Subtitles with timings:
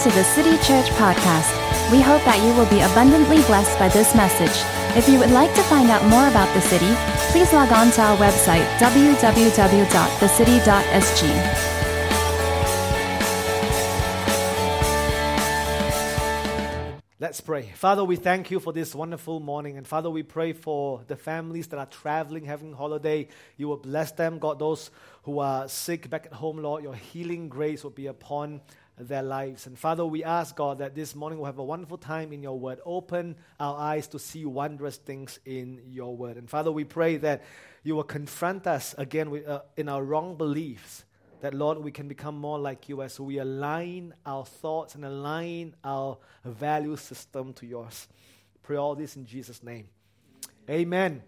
[0.00, 1.52] to the City Church podcast.
[1.92, 4.64] We hope that you will be abundantly blessed by this message.
[4.96, 6.90] If you would like to find out more about the city,
[7.30, 11.66] please log on to our website www.thecity.sg.
[17.18, 17.70] Let's pray.
[17.74, 19.76] Father, we thank you for this wonderful morning.
[19.76, 23.28] And Father, we pray for the families that are traveling, having holiday.
[23.58, 24.38] You will bless them.
[24.38, 24.90] God, those
[25.24, 28.62] who are sick back at home, Lord, your healing grace will be upon
[29.08, 29.66] their lives.
[29.66, 32.58] And Father, we ask, God, that this morning we'll have a wonderful time in your
[32.58, 32.80] word.
[32.84, 36.36] Open our eyes to see wondrous things in your word.
[36.36, 37.42] And Father, we pray that
[37.82, 41.04] you will confront us again with, uh, in our wrong beliefs
[41.40, 45.74] that, Lord, we can become more like you as we align our thoughts and align
[45.82, 48.08] our value system to yours.
[48.62, 49.88] Pray all this in Jesus' name.
[50.68, 51.22] Amen.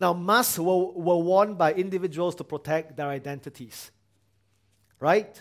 [0.00, 3.90] Now, masks were, were worn by individuals to protect their identities.
[4.98, 5.40] Right?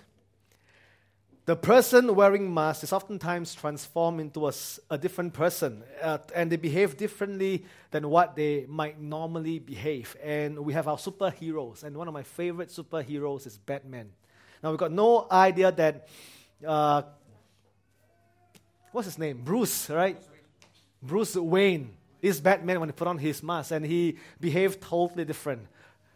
[1.45, 4.53] The person wearing masks is oftentimes transformed into a,
[4.92, 10.16] a different person uh, and they behave differently than what they might normally behave.
[10.23, 14.12] And we have our superheroes and one of my favorite superheroes is batman.
[14.62, 16.08] Now we've got no idea that
[16.66, 17.02] uh,
[18.92, 19.42] what's his name?
[19.44, 20.22] Bruce right?
[21.02, 21.89] Bruce wayne
[22.22, 25.67] is batman when he put on his mask and he behaved totally different.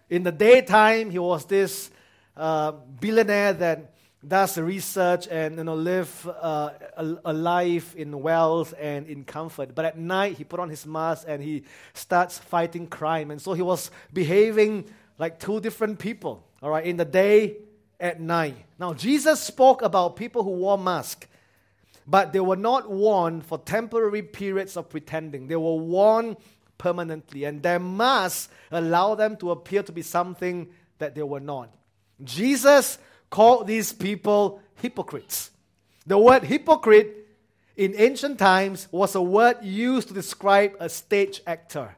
[0.08, 1.90] In the daytime he was this
[2.38, 3.95] uh, billionaire that
[4.28, 9.76] does research and you know, live uh, a, a, life in wealth and in comfort.
[9.76, 13.32] But at night, he put on his mask and he starts fighting crime.
[13.32, 14.86] And so he was behaving
[15.18, 17.58] like two different people, all right, in the day,
[18.00, 18.58] at night.
[18.80, 21.28] Now, Jesus spoke about people who wore masks,
[22.06, 25.48] but they were not worn for temporary periods of pretending.
[25.48, 26.36] They were worn
[26.78, 31.70] permanently, and their masks allowed them to appear to be something that they were not.
[32.24, 32.98] Jesus
[33.36, 35.52] called these people hypocrites.
[36.08, 37.28] The word hypocrite
[37.76, 41.98] in ancient times was a word used to describe a stage actor.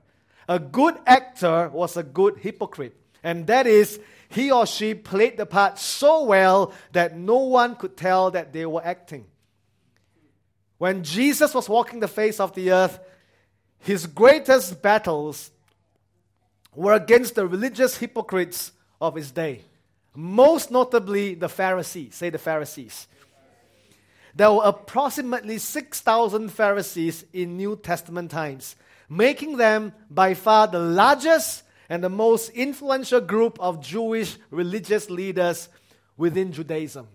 [0.50, 4.00] A good actor was a good hypocrite, and that is,
[4.30, 8.66] he or she played the part so well that no one could tell that they
[8.66, 9.26] were acting.
[10.80, 12.98] When Jesus was walking the face of the earth,
[13.78, 15.52] his greatest battles
[16.74, 19.62] were against the religious hypocrites of his day
[20.18, 22.16] most notably the Pharisees.
[22.16, 23.08] Say the Pharisees.
[24.34, 28.76] There were approximately 6,000 Pharisees in New Testament times,
[29.08, 35.70] making them by far the largest and the most influential group of Jewish religious leaders
[36.18, 37.08] within Judaism.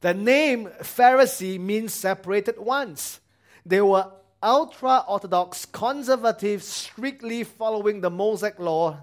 [0.00, 3.20] The name Pharisee means separated ones.
[3.66, 4.10] They were
[4.42, 9.02] ultra orthodox, conservative, strictly following the Mosaic law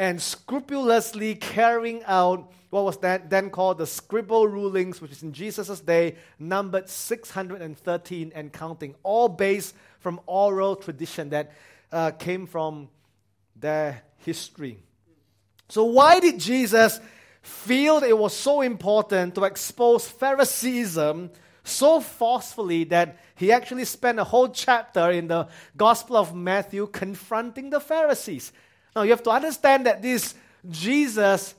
[0.00, 5.34] and scrupulously carrying out what was that then called the scribal rulings, which is in
[5.34, 11.52] Jesus' day, numbered 613 and counting, all based from oral tradition that
[11.92, 12.88] uh, came from
[13.54, 14.78] their history.
[15.68, 16.98] So, why did Jesus
[17.42, 21.30] feel it was so important to expose Phariseeism
[21.62, 25.46] so forcefully that he actually spent a whole chapter in the
[25.76, 28.50] Gospel of Matthew confronting the Pharisees?
[28.94, 30.34] Now you have to understand that this
[30.68, 31.54] Jesus,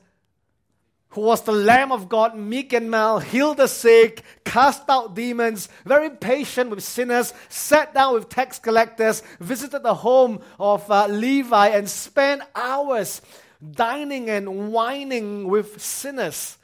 [1.09, 5.69] who was the Lamb of God, meek and mild, healed the sick, cast out demons,
[5.85, 11.69] very patient with sinners, sat down with tax collectors, visited the home of uh, Levi,
[11.69, 13.21] and spent hours
[13.73, 16.57] dining and wining with sinners.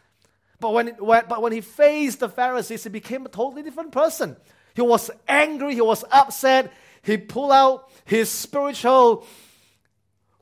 [0.59, 3.91] But when, it, when, but when he faced the Pharisees, he became a totally different
[3.91, 4.35] person.
[4.73, 9.25] He was angry, he was upset, he pulled out his spiritual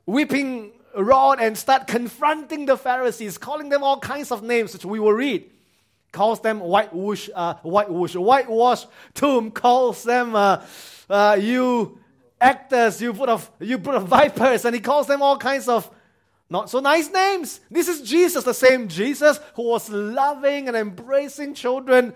[0.06, 4.98] whipping rod and start confronting the Pharisees, calling them all kinds of names, which we
[4.98, 5.50] will read.
[6.12, 9.50] Calls them whitewash, uh, whitewash, whitewash tomb.
[9.50, 10.64] Calls them uh,
[11.10, 11.98] uh, you
[12.40, 15.90] actors, you put of you put of vipers, and he calls them all kinds of
[16.48, 17.60] not so nice names.
[17.70, 22.14] This is Jesus, the same Jesus who was loving and embracing children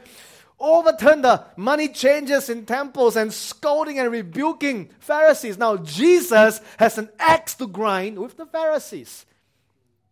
[0.60, 5.58] overturned the money changers in temples and scolding and rebuking Pharisees.
[5.58, 9.26] Now, Jesus has an axe to grind with the Pharisees.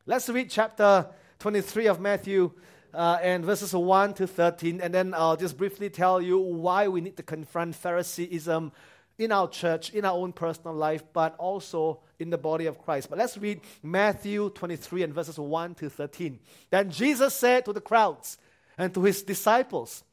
[0.07, 1.07] Let's read chapter
[1.39, 2.51] 23 of Matthew
[2.95, 7.03] uh, and verses 1 to 13, and then I'll just briefly tell you why we
[7.03, 8.73] need to confront Phariseeism
[9.19, 13.11] in our church, in our own personal life, but also in the body of Christ.
[13.11, 16.39] But let's read Matthew 23 and verses 1 to 13.
[16.71, 18.39] Then Jesus said to the crowds
[18.79, 20.05] and to his disciples,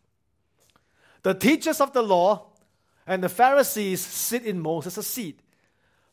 [1.26, 2.46] the teachers of the law
[3.08, 5.40] and the Pharisees sit in Moses' seat.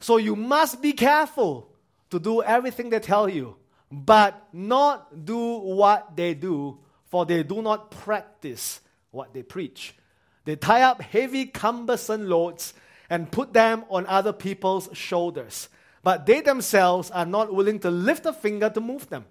[0.00, 1.68] So you must be careful
[2.08, 3.56] to do everything they tell you,
[3.90, 8.80] but not do what they do, for they do not practice
[9.10, 9.94] what they preach.
[10.46, 12.72] They tie up heavy, cumbersome loads
[13.10, 15.68] and put them on other people's shoulders,
[16.02, 19.26] but they themselves are not willing to lift a finger to move them.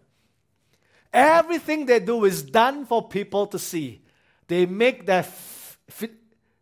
[1.11, 4.03] Everything they do is done for people to see.
[4.47, 5.25] They make their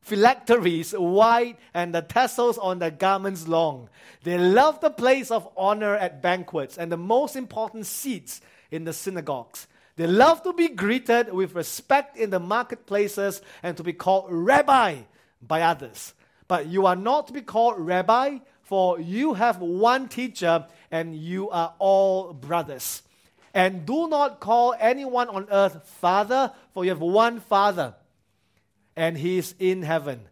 [0.02, 3.90] phylacteries wide and the tassels on their garments long.
[4.24, 8.42] They love the place of honor at banquets and the most important seats
[8.72, 9.68] in the synagogues.
[9.96, 15.00] They love to be greeted with respect in the marketplaces and to be called rabbi
[15.42, 16.14] by others.
[16.48, 21.50] But you are not to be called rabbi, for you have one teacher and you
[21.50, 23.04] are all brothers.
[23.54, 27.96] And do not call anyone on earth father, for you have one father,
[29.00, 30.28] and he is in heaven.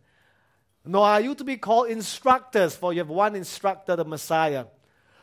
[0.83, 4.65] Nor are you to be called instructors, for you have one instructor, the Messiah.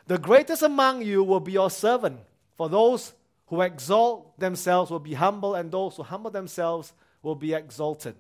[0.06, 2.20] The greatest among you will be your servant.
[2.56, 3.12] For those
[3.48, 8.16] who exalt themselves will be humble, and those who humble themselves will be exalted.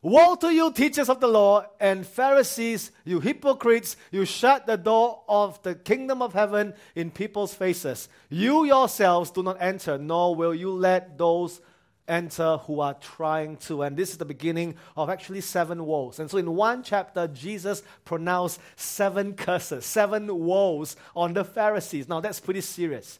[0.00, 3.98] Woe to you, teachers of the law and Pharisees, you hypocrites!
[4.10, 8.08] You shut the door of the kingdom of heaven in people's faces.
[8.30, 11.60] You yourselves do not enter, nor will you let those
[12.08, 13.82] enter who are trying to.
[13.82, 16.18] And this is the beginning of actually seven woes.
[16.18, 22.08] And so in one chapter, Jesus pronounced seven curses, seven woes on the Pharisees.
[22.08, 23.18] Now that's pretty serious.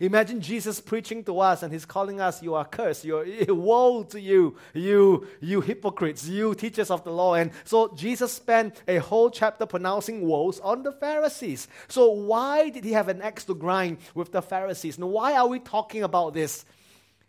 [0.00, 3.04] Imagine Jesus preaching to us and he's calling us, You are cursed.
[3.04, 7.34] You're, woe to you, you, you hypocrites, you teachers of the law.
[7.34, 11.68] And so Jesus spent a whole chapter pronouncing woes on the Pharisees.
[11.86, 14.98] So why did he have an axe to grind with the Pharisees?
[14.98, 16.64] Now, why are we talking about this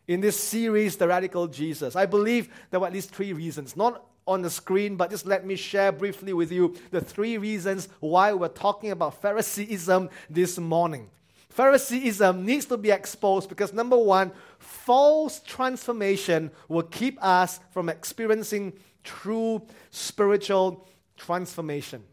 [0.07, 1.95] in this series, The Radical Jesus?
[1.95, 3.75] I believe there were at least three reasons.
[3.75, 7.87] Not on the screen, but just let me share briefly with you the three reasons
[7.99, 11.09] why we're talking about Phariseeism this morning.
[11.49, 18.73] Phariseeism needs to be exposed because number one, false transformation will keep us from experiencing
[19.03, 19.61] true
[19.91, 20.85] spiritual
[21.15, 22.03] transformation.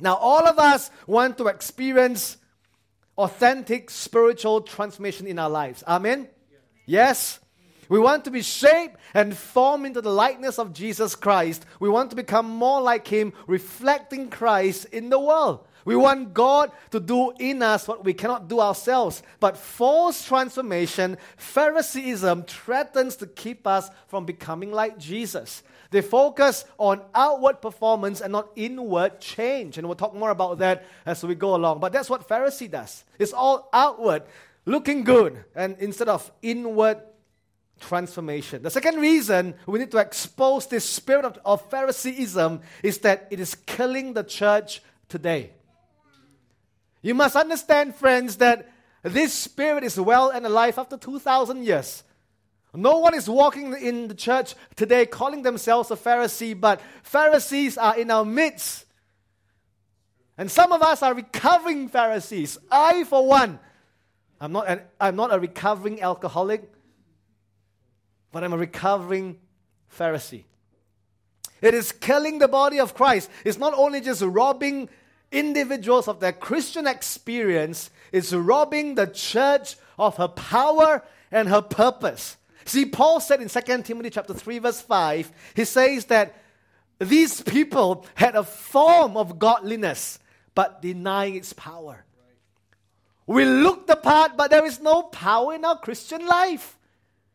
[0.00, 2.36] Now, all of us want to experience
[3.16, 5.84] authentic spiritual transformation in our lives.
[5.86, 6.28] Amen?
[6.86, 7.40] Yes?
[7.88, 11.66] We want to be shaped and formed into the likeness of Jesus Christ.
[11.78, 15.66] We want to become more like Him, reflecting Christ in the world.
[15.84, 19.22] We want God to do in us what we cannot do ourselves.
[19.40, 25.62] But false transformation, Phariseeism, threatens to keep us from becoming like Jesus.
[25.90, 29.76] They focus on outward performance and not inward change.
[29.76, 31.80] And we'll talk more about that as we go along.
[31.80, 33.04] But that's what Pharisee does.
[33.18, 34.22] It's all outward,
[34.64, 37.00] looking good, and instead of inward
[37.80, 38.62] transformation.
[38.62, 43.40] The second reason we need to expose this spirit of, of Phariseeism is that it
[43.40, 45.50] is killing the church today.
[47.02, 48.70] You must understand, friends, that
[49.02, 52.04] this spirit is well and alive after 2,000 years.
[52.74, 57.98] No one is walking in the church today calling themselves a Pharisee, but Pharisees are
[57.98, 58.86] in our midst.
[60.38, 62.56] And some of us are recovering Pharisees.
[62.70, 63.58] I, for one,
[64.42, 66.70] I'm not, an, I'm not a recovering alcoholic,
[68.32, 69.38] but I'm a recovering
[69.96, 70.44] Pharisee.
[71.62, 73.30] It is killing the body of Christ.
[73.44, 74.90] It's not only just robbing
[75.30, 82.36] individuals of their Christian experience it's robbing the church of her power and her purpose.
[82.66, 86.36] See, Paul said in 2 Timothy chapter 3, verse 5, he says that
[86.98, 90.18] these people had a form of godliness,
[90.54, 92.04] but denying its power.
[93.32, 96.76] We look the part, but there is no power in our Christian life.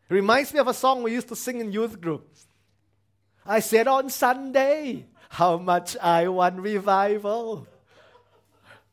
[0.08, 2.24] It reminds me of a song we used to sing in youth group.
[3.44, 7.66] I said on Sunday, how much I want revival.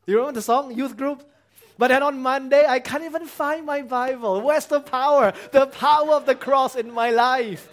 [0.04, 1.22] You remember the song, youth group?
[1.78, 4.40] But then on Monday, I can't even find my Bible.
[4.40, 5.32] Where's the power?
[5.52, 7.68] The power of the cross in my life.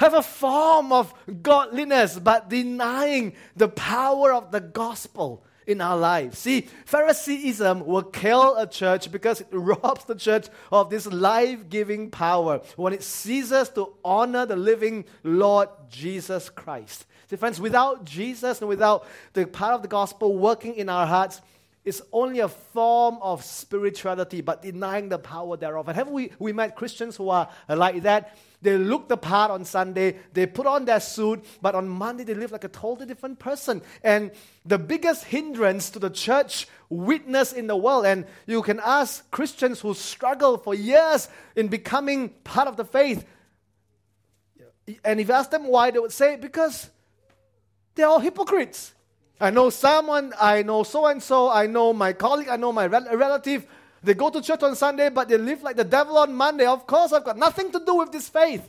[0.00, 6.38] Have a form of godliness, but denying the power of the gospel in our lives.
[6.38, 12.10] See, Phariseeism will kill a church because it robs the church of this life giving
[12.10, 17.06] power when it ceases to honor the living Lord Jesus Christ.
[17.28, 21.40] See, friends, without Jesus and without the power of the gospel working in our hearts,
[21.84, 25.88] it's only a form of spirituality, but denying the power thereof.
[25.88, 28.38] And have we, we met Christians who are like that?
[28.62, 32.32] They look the part on Sunday, they put on their suit, but on Monday they
[32.32, 33.82] live like a totally different person.
[34.02, 34.30] And
[34.64, 39.80] the biggest hindrance to the church witness in the world, and you can ask Christians
[39.80, 43.26] who struggle for years in becoming part of the faith,
[45.04, 46.88] and if you ask them why, they would say, because
[47.94, 48.93] they're all hypocrites.
[49.40, 52.86] I know someone, I know so and so, I know my colleague, I know my
[52.86, 53.66] relative.
[54.02, 56.66] They go to church on Sunday, but they live like the devil on Monday.
[56.66, 58.68] Of course, I've got nothing to do with this faith.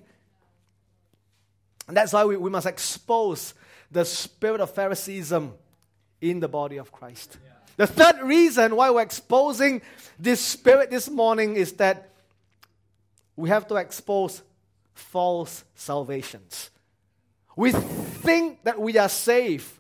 [1.88, 3.54] And that's why we, we must expose
[3.92, 5.54] the spirit of Phariseeism
[6.22, 7.38] in the body of Christ.
[7.44, 7.52] Yeah.
[7.78, 9.82] The third reason why we're exposing
[10.18, 12.10] this spirit this morning is that
[13.36, 14.42] we have to expose
[14.94, 16.70] false salvations.
[17.56, 19.75] We think that we are safe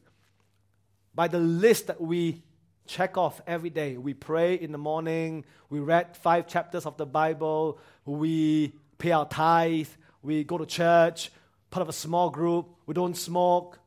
[1.16, 2.44] by the list that we
[2.86, 3.98] check off every day.
[3.98, 9.28] We pray in the morning, we read five chapters of the Bible, we pay our
[9.28, 9.88] tithe,
[10.22, 11.32] we go to church,
[11.72, 13.80] part of a small group, we don't smoke,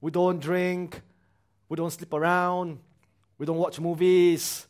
[0.00, 1.02] we don't drink,
[1.68, 2.78] we don't sleep around,
[3.36, 4.66] we don't watch movies.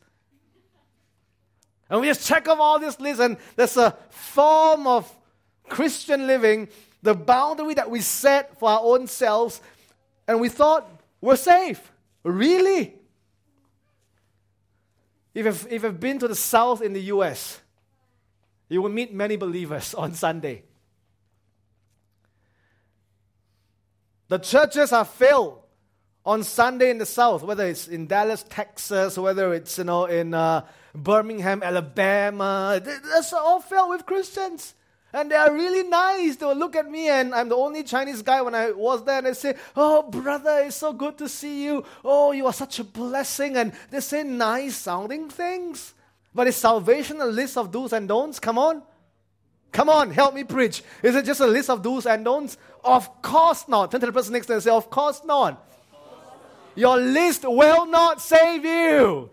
[1.89, 5.13] And we just check off all this list, and there's a form of
[5.69, 6.69] Christian living,
[7.03, 9.61] the boundary that we set for our own selves,
[10.27, 11.93] and we thought we're safe.
[12.23, 12.95] Really?
[15.35, 17.61] If you've, if you've been to the South in the US,
[18.69, 20.65] you will meet many believers on Sunday.
[24.29, 25.59] The churches are filled
[26.25, 30.35] on Sunday in the South, whether it's in Dallas, Texas, whether it's you know in
[30.35, 32.81] uh, Birmingham, Alabama.
[32.85, 34.75] That's all filled with Christians.
[35.13, 36.37] And they are really nice.
[36.37, 39.19] They will look at me, and I'm the only Chinese guy when I was there,
[39.19, 41.85] and they say, Oh, brother, it's so good to see you.
[42.05, 43.57] Oh, you are such a blessing.
[43.57, 45.95] And they say nice sounding things.
[46.35, 48.39] But is salvation a list of do's and don'ts?
[48.39, 48.83] Come on.
[49.73, 50.83] Come on, help me preach.
[51.03, 52.57] Is it just a list of do's and don'ts?
[52.85, 53.91] Of course not.
[53.91, 55.67] Turn to the person next to you and say, Of course not.
[56.75, 59.31] Your list will not save you.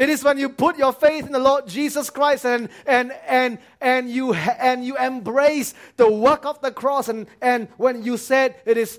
[0.00, 3.58] It is when you put your faith in the Lord Jesus Christ and, and, and,
[3.82, 8.56] and, you, and you embrace the work of the cross, and, and when you said,
[8.64, 8.98] It is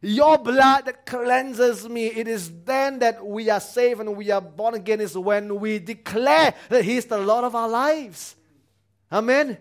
[0.00, 4.40] your blood that cleanses me, it is then that we are saved and we are
[4.40, 8.36] born again, is when we declare that He is the Lord of our lives.
[9.10, 9.58] Amen?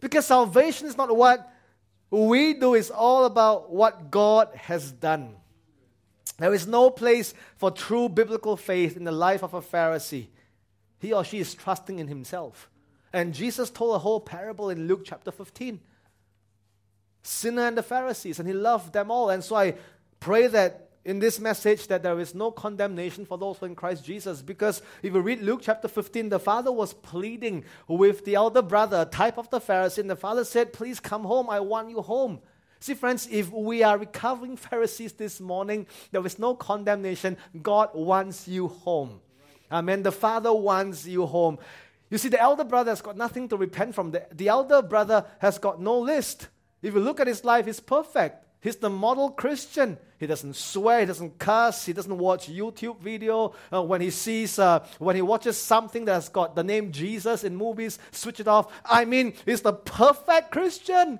[0.00, 1.48] Because salvation is not what
[2.10, 5.36] we do, it's all about what God has done.
[6.38, 10.28] There is no place for true biblical faith in the life of a Pharisee.
[10.98, 12.70] He or she is trusting in himself.
[13.12, 15.80] And Jesus told a whole parable in Luke chapter 15
[17.24, 19.30] sinner and the Pharisees, and he loved them all.
[19.30, 19.74] And so I
[20.20, 23.74] pray that in this message that there is no condemnation for those who are in
[23.74, 24.42] Christ Jesus.
[24.42, 29.04] Because if you read Luke chapter 15, the father was pleading with the elder brother,
[29.04, 32.40] type of the Pharisee, and the father said, Please come home, I want you home.
[32.84, 37.38] See, friends, if we are recovering Pharisees this morning, there is no condemnation.
[37.62, 39.22] God wants you home.
[39.72, 40.02] Amen.
[40.02, 41.58] The Father wants you home.
[42.10, 44.10] You see, the elder brother has got nothing to repent from.
[44.10, 46.48] The, the elder brother has got no list.
[46.82, 48.44] If you look at his life, he's perfect.
[48.60, 49.96] He's the model Christian.
[50.18, 53.54] He doesn't swear, he doesn't cuss, he doesn't watch YouTube video.
[53.72, 57.56] Uh, when he sees, uh, when he watches something that's got the name Jesus in
[57.56, 58.70] movies, switch it off.
[58.84, 61.18] I mean, he's the perfect Christian.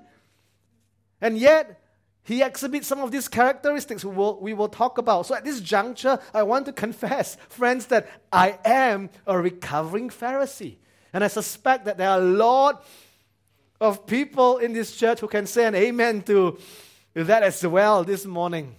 [1.21, 1.81] And yet,
[2.23, 5.27] he exhibits some of these characteristics we will, we will talk about.
[5.27, 10.77] So at this juncture, I want to confess, friends, that I am a recovering Pharisee.
[11.13, 12.83] And I suspect that there are a lot
[13.79, 16.57] of people in this church who can say an amen to
[17.13, 18.75] that as well this morning.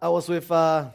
[0.00, 0.86] I was with uh,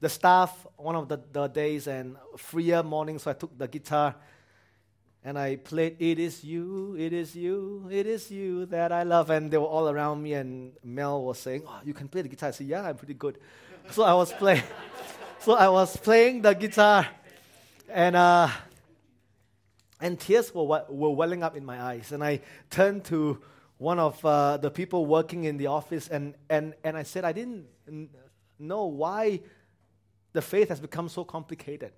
[0.00, 4.14] the staff one of the, the days and freer morning, so I took the guitar
[5.24, 9.30] and I played It Is You, It Is You, It Is You that I love.
[9.30, 12.28] And they were all around me, and Mel was saying, Oh, you can play the
[12.28, 12.48] guitar.
[12.48, 13.38] I said, Yeah, I'm pretty good.
[13.90, 14.62] so I was playing.
[15.40, 17.06] so I was playing the guitar,
[17.88, 18.48] and uh,
[20.00, 22.12] and tears were, were welling up in my eyes.
[22.12, 23.40] And I turned to
[23.78, 27.32] one of uh, the people working in the office, and, and, and I said, I
[27.32, 27.66] didn't
[28.58, 29.40] know why
[30.32, 31.92] the faith has become so complicated.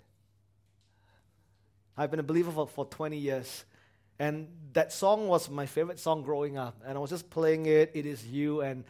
[1.96, 3.64] I've been a believer for, for 20 years.
[4.18, 6.82] And that song was my favorite song growing up.
[6.86, 8.60] And I was just playing it, It Is You.
[8.60, 8.84] And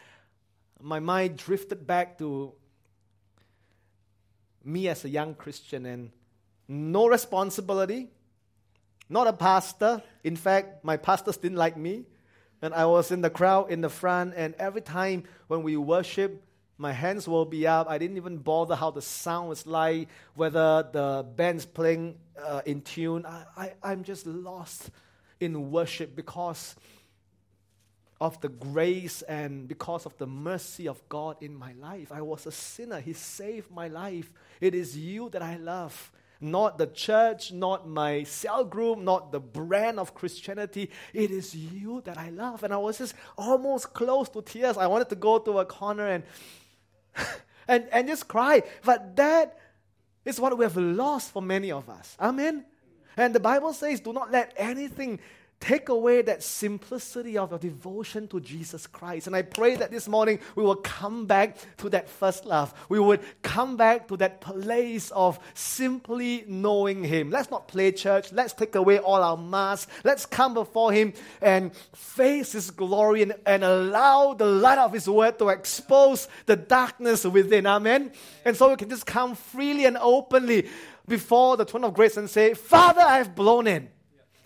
[0.81, 2.53] my mind drifted back to
[4.65, 6.11] me as a young Christian and
[6.69, 8.09] no responsibility,
[9.09, 10.03] not a pastor.
[10.25, 12.05] In fact, my pastors didn't like me.
[12.63, 16.45] And I was in the crowd in the front, and every time when we worship,
[16.81, 17.91] my hands will be up.
[17.91, 22.81] I didn't even bother how the sound was like, whether the band's playing uh, in
[22.81, 23.27] tune.
[23.27, 24.91] I, I, I'm just lost
[25.41, 26.75] in worship because
[28.19, 32.11] of the grace and because of the mercy of God in my life.
[32.13, 32.99] I was a sinner.
[32.99, 34.33] He saved my life.
[34.59, 36.11] It is you that I love.
[36.41, 40.91] Not the church, not my cell group, not the brand of Christianity.
[41.13, 42.65] It is you that I love.
[42.65, 44.79] And I was just almost close to tears.
[44.79, 46.25] I wanted to go to a corner and
[47.69, 48.63] and, and just cry.
[48.85, 49.59] But that
[50.25, 52.17] is what we have lost for many of us.
[52.21, 52.65] Amen?
[53.17, 55.21] And the Bible says, do not let anything
[55.61, 59.27] take away that simplicity of your devotion to Jesus Christ.
[59.27, 62.73] And I pray that this morning we will come back to that first love.
[62.89, 67.31] We would come back to that place of simply knowing Him.
[67.31, 68.33] Let's not play church.
[68.33, 69.93] Let's take away all our masks.
[70.03, 71.13] Let's come before Him
[71.43, 76.57] and face His glory and, and allow the light of His word to expose the
[76.57, 77.67] darkness within.
[77.67, 78.13] Amen.
[78.47, 80.69] And so we can just come freely and openly
[81.07, 83.91] before the throne of grace and say, Father, I've blown in.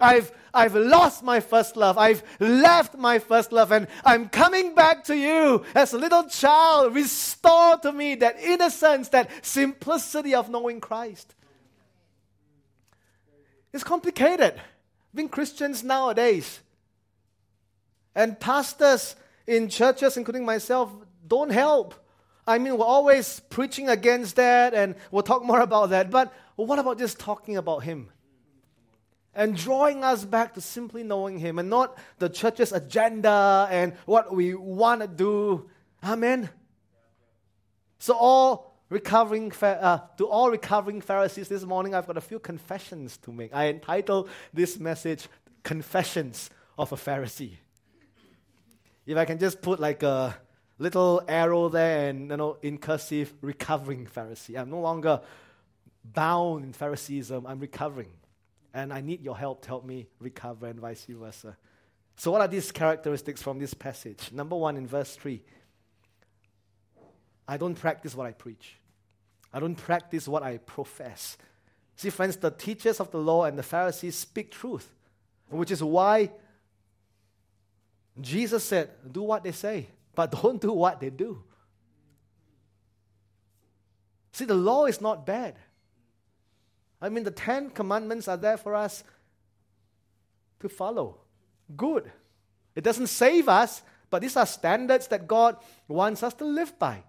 [0.00, 1.98] I've, I've lost my first love.
[1.98, 6.94] I've left my first love and I'm coming back to you as a little child.
[6.94, 11.34] Restore to me that innocence, that simplicity of knowing Christ.
[13.72, 14.60] It's complicated.
[15.14, 16.60] Being Christians nowadays
[18.14, 20.90] and pastors in churches, including myself,
[21.26, 21.94] don't help.
[22.46, 26.10] I mean, we're always preaching against that and we'll talk more about that.
[26.10, 28.10] But what about just talking about Him?
[29.34, 34.34] And drawing us back to simply knowing Him and not the church's agenda and what
[34.34, 35.68] we want to do.
[36.02, 36.50] Amen.
[37.98, 43.16] So, all recovering uh, to all recovering Pharisees this morning, I've got a few confessions
[43.18, 43.54] to make.
[43.54, 45.28] I entitled this message
[45.62, 47.56] "Confessions of a Pharisee."
[49.06, 50.36] If I can just put like a
[50.78, 54.58] little arrow there and you know in cursive, recovering Pharisee.
[54.58, 55.20] I'm no longer
[56.04, 57.46] bound in Phariseeism.
[57.46, 58.10] I'm recovering
[58.74, 61.56] and I need your help to help me recover, and vice versa.
[62.16, 64.30] So, what are these characteristics from this passage?
[64.32, 65.40] Number one, in verse 3,
[67.46, 68.76] I don't practice what I preach,
[69.52, 71.38] I don't practice what I profess.
[71.96, 74.92] See, friends, the teachers of the law and the Pharisees speak truth,
[75.48, 76.32] which is why
[78.20, 81.42] Jesus said, Do what they say, but don't do what they do.
[84.32, 85.54] See, the law is not bad.
[87.04, 89.04] I mean, the Ten Commandments are there for us
[90.60, 91.18] to follow.
[91.76, 92.10] Good.
[92.74, 97.04] It doesn't save us, but these are standards that God wants us to live by.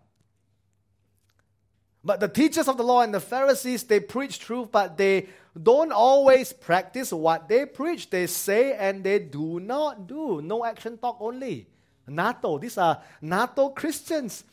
[2.04, 5.30] But the teachers of the law and the Pharisees, they preach truth, but they
[5.64, 8.10] don't always practice what they preach.
[8.10, 10.42] They say and they do not do.
[10.42, 11.68] No action talk only.
[12.06, 12.58] NATO.
[12.58, 14.44] These are NATO Christians.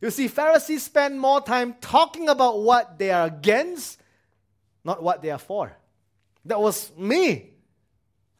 [0.00, 4.02] You see, Pharisees spend more time talking about what they are against
[4.84, 5.72] not what they are for.
[6.44, 7.50] That was me.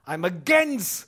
[0.06, 1.06] I'm against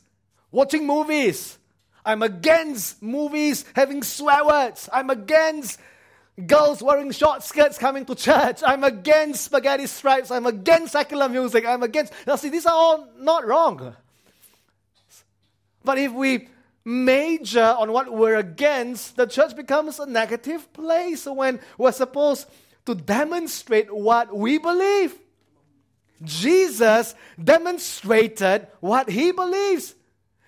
[0.50, 1.58] watching movies.
[2.04, 4.88] I'm against movies having swear words.
[4.92, 5.78] I'm against
[6.44, 8.62] girls wearing short skirts coming to church.
[8.64, 10.30] I'm against spaghetti stripes.
[10.30, 11.66] I'm against secular music.
[11.66, 12.12] I'm against.
[12.26, 13.94] Now, see, these are all not wrong.
[15.84, 16.48] But if we
[16.84, 22.46] major on what we're against, the church becomes a negative place when we're supposed
[22.86, 25.18] to demonstrate what we believe.
[26.22, 29.94] Jesus demonstrated what he believes.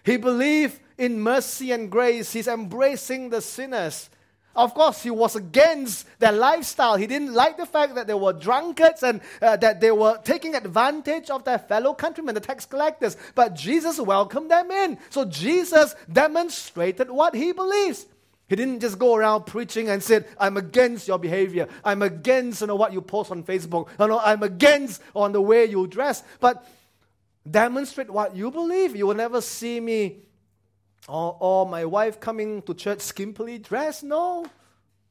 [0.04, 2.32] He believed in mercy and grace.
[2.32, 4.10] He's embracing the sinners.
[4.56, 6.96] Of course, he was against their lifestyle.
[6.96, 10.56] He didn't like the fact that they were drunkards and uh, that they were taking
[10.56, 13.16] advantage of their fellow countrymen, the tax collectors.
[13.36, 14.98] But Jesus welcomed them in.
[15.10, 18.06] So Jesus demonstrated what he believes.
[18.48, 21.68] He didn't just go around preaching and said, I'm against your behavior.
[21.84, 23.88] I'm against you know, what you post on Facebook.
[24.00, 26.22] You know, I'm against on the way you dress.
[26.40, 26.66] But
[27.48, 28.96] demonstrate what you believe.
[28.96, 30.20] You will never see me
[31.06, 34.02] or, or my wife coming to church skimpily dressed.
[34.02, 34.46] No.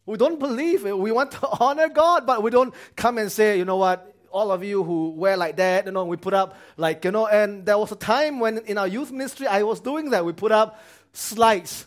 [0.08, 0.97] We don't believe it.
[0.97, 4.52] We want to honor God, but we don't come and say, you know what, all
[4.52, 7.65] of you who wear like that, you know, we put up like, you know, and
[7.67, 10.26] there was a time when in our youth ministry I was doing that.
[10.26, 10.82] We put up
[11.13, 11.86] slides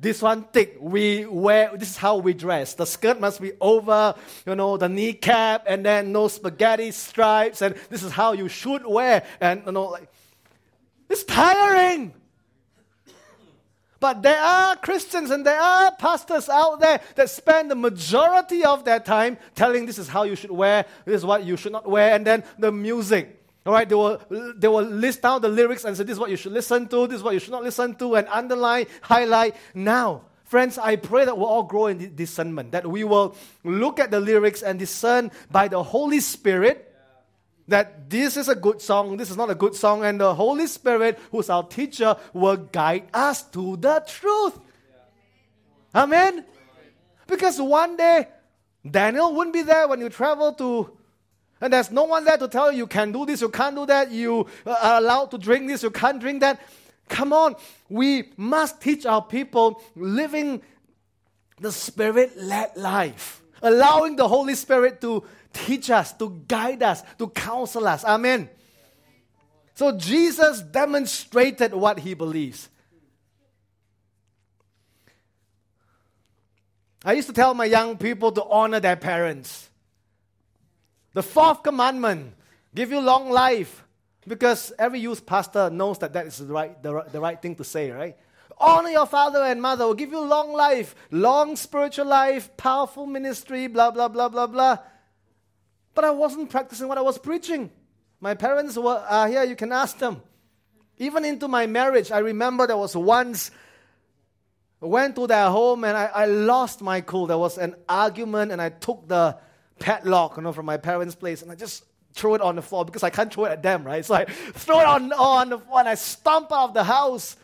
[0.00, 0.76] this one thick.
[0.80, 2.74] We wear, this is how we dress.
[2.74, 4.14] The skirt must be over,
[4.46, 8.86] you know, the kneecap, and then no spaghetti stripes, and this is how you should
[8.86, 9.24] wear.
[9.40, 10.08] And, you know, like,
[11.08, 12.14] it's tiring.
[14.00, 18.84] But there are Christians and there are pastors out there that spend the majority of
[18.84, 21.88] their time telling this is how you should wear, this is what you should not
[21.88, 23.37] wear, and then the music.
[23.68, 24.18] All right, they will,
[24.56, 27.06] they will list out the lyrics and say, This is what you should listen to,
[27.06, 29.56] this is what you should not listen to, and underline, highlight.
[29.74, 34.10] Now, friends, I pray that we'll all grow in discernment, that we will look at
[34.10, 36.96] the lyrics and discern by the Holy Spirit
[37.66, 40.66] that this is a good song, this is not a good song, and the Holy
[40.66, 44.58] Spirit, who's our teacher, will guide us to the truth.
[45.94, 46.42] Amen?
[47.26, 48.28] Because one day,
[48.90, 50.97] Daniel wouldn't be there when you travel to
[51.60, 53.86] and there's no one there to tell you you can do this, you can't do
[53.86, 56.60] that, you uh, are allowed to drink this, you can't drink that.
[57.08, 57.56] Come on,
[57.88, 60.62] we must teach our people living
[61.60, 67.28] the Spirit led life, allowing the Holy Spirit to teach us, to guide us, to
[67.28, 68.04] counsel us.
[68.04, 68.48] Amen.
[69.74, 72.68] So Jesus demonstrated what he believes.
[77.04, 79.67] I used to tell my young people to honor their parents.
[81.14, 82.34] The fourth commandment
[82.74, 83.84] give you long life
[84.26, 87.64] because every youth pastor knows that that is the right, the, the right thing to
[87.64, 88.16] say, right?
[88.58, 93.68] Honor your father and mother will give you long life, long spiritual life, powerful ministry,
[93.68, 94.78] blah, blah, blah, blah, blah.
[95.94, 97.70] But I wasn't practicing what I was preaching.
[98.20, 100.22] My parents were uh, here, you can ask them.
[100.98, 103.52] Even into my marriage, I remember there was once
[104.80, 107.26] went to their home and I, I lost my cool.
[107.26, 109.36] There was an argument and I took the
[109.78, 112.84] padlock, you know, from my parents' place and I just threw it on the floor
[112.84, 114.04] because I can't throw it at them, right?
[114.04, 117.36] So I throw it on, on the floor and I stomp out of the house.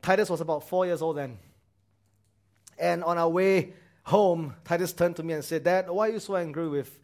[0.00, 1.38] Titus was about four years old then.
[2.78, 3.72] And on our way
[4.04, 6.98] home, Titus turned to me and said, Dad, why are you so angry with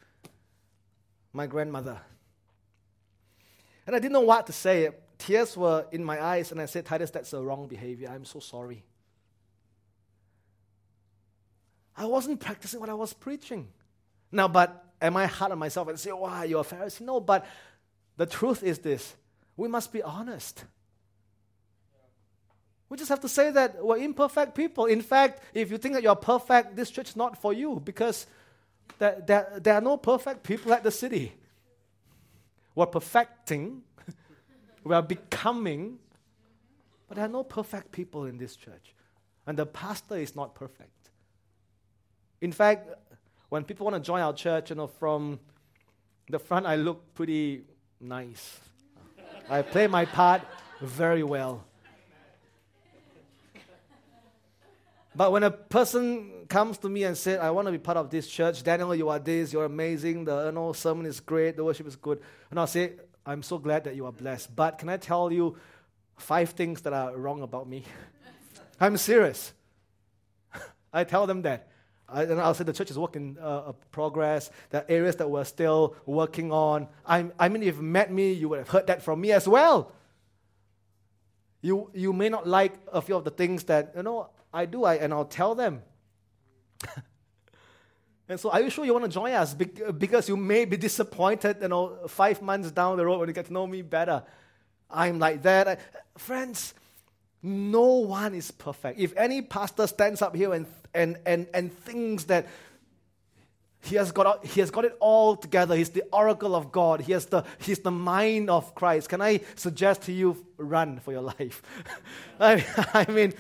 [1.33, 2.01] my grandmother?
[3.87, 4.91] And I didn't know what to say.
[5.17, 8.11] Tears were in my eyes, and I said, Titus, that's a wrong behavior.
[8.13, 8.85] I'm so sorry.
[11.97, 13.69] I wasn't practicing what I was preaching.
[14.31, 17.01] Now, but am I hard on myself and say, oh, wow, you're a Pharisee?
[17.03, 17.47] No, but
[18.17, 19.15] the truth is this
[19.57, 20.65] we must be honest.
[22.89, 24.87] We just have to say that we're imperfect people.
[24.87, 28.27] In fact, if you think that you're perfect, this church is not for you because
[28.99, 31.35] there, there, there are no perfect people at the city.
[32.75, 33.83] We're perfecting,
[34.85, 35.99] we are becoming,
[37.09, 38.95] but there are no perfect people in this church.
[39.47, 41.11] And the pastor is not perfect.
[42.41, 42.89] In fact,
[43.49, 45.41] when people want to join our church, you know, from
[46.29, 47.63] the front, I look pretty
[48.01, 48.61] nice.
[49.49, 50.43] I play my part
[50.81, 51.65] very well.
[55.15, 58.11] But when a person comes to me and says, I want to be part of
[58.11, 61.65] this church, Daniel, you are this, you're amazing, the you know, sermon is great, the
[61.65, 62.21] worship is good.
[62.51, 62.93] And I'll say,
[63.27, 64.55] I'm so glad that you are blessed.
[64.55, 65.57] But can I tell you
[66.19, 67.85] five things that are wrong about me?
[68.81, 69.53] I'm serious.
[70.93, 71.69] I tell them that.
[72.09, 74.51] I, and I'll say the church is working uh, progress.
[74.71, 76.89] There are areas that we're still working on.
[77.07, 79.47] I, I mean, if you met me, you would have heard that from me as
[79.47, 79.93] well.
[81.61, 84.85] You, you may not like a few of the things that, you know, I do,
[84.85, 85.83] I, and I'll tell them.
[88.29, 89.53] and so, are you sure you want to join us?
[89.53, 93.47] Because you may be disappointed, you know, five months down the road when you get
[93.47, 94.23] to know me better.
[94.89, 95.69] I'm like that.
[95.69, 95.77] I,
[96.17, 96.73] friends,
[97.43, 98.99] no one is perfect.
[98.99, 100.67] If any pastor stands up here and,
[100.99, 102.47] and, and, and thinks that
[103.83, 107.13] he has, got, he has got it all together, he's the oracle of God, he
[107.13, 111.23] has the, he's the mind of Christ, can I suggest to you run for your
[111.39, 111.63] life?
[112.41, 113.33] I, mean,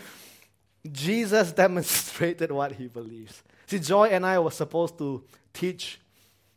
[0.90, 3.42] Jesus demonstrated what he believes.
[3.66, 6.00] See, Joy and I were supposed to teach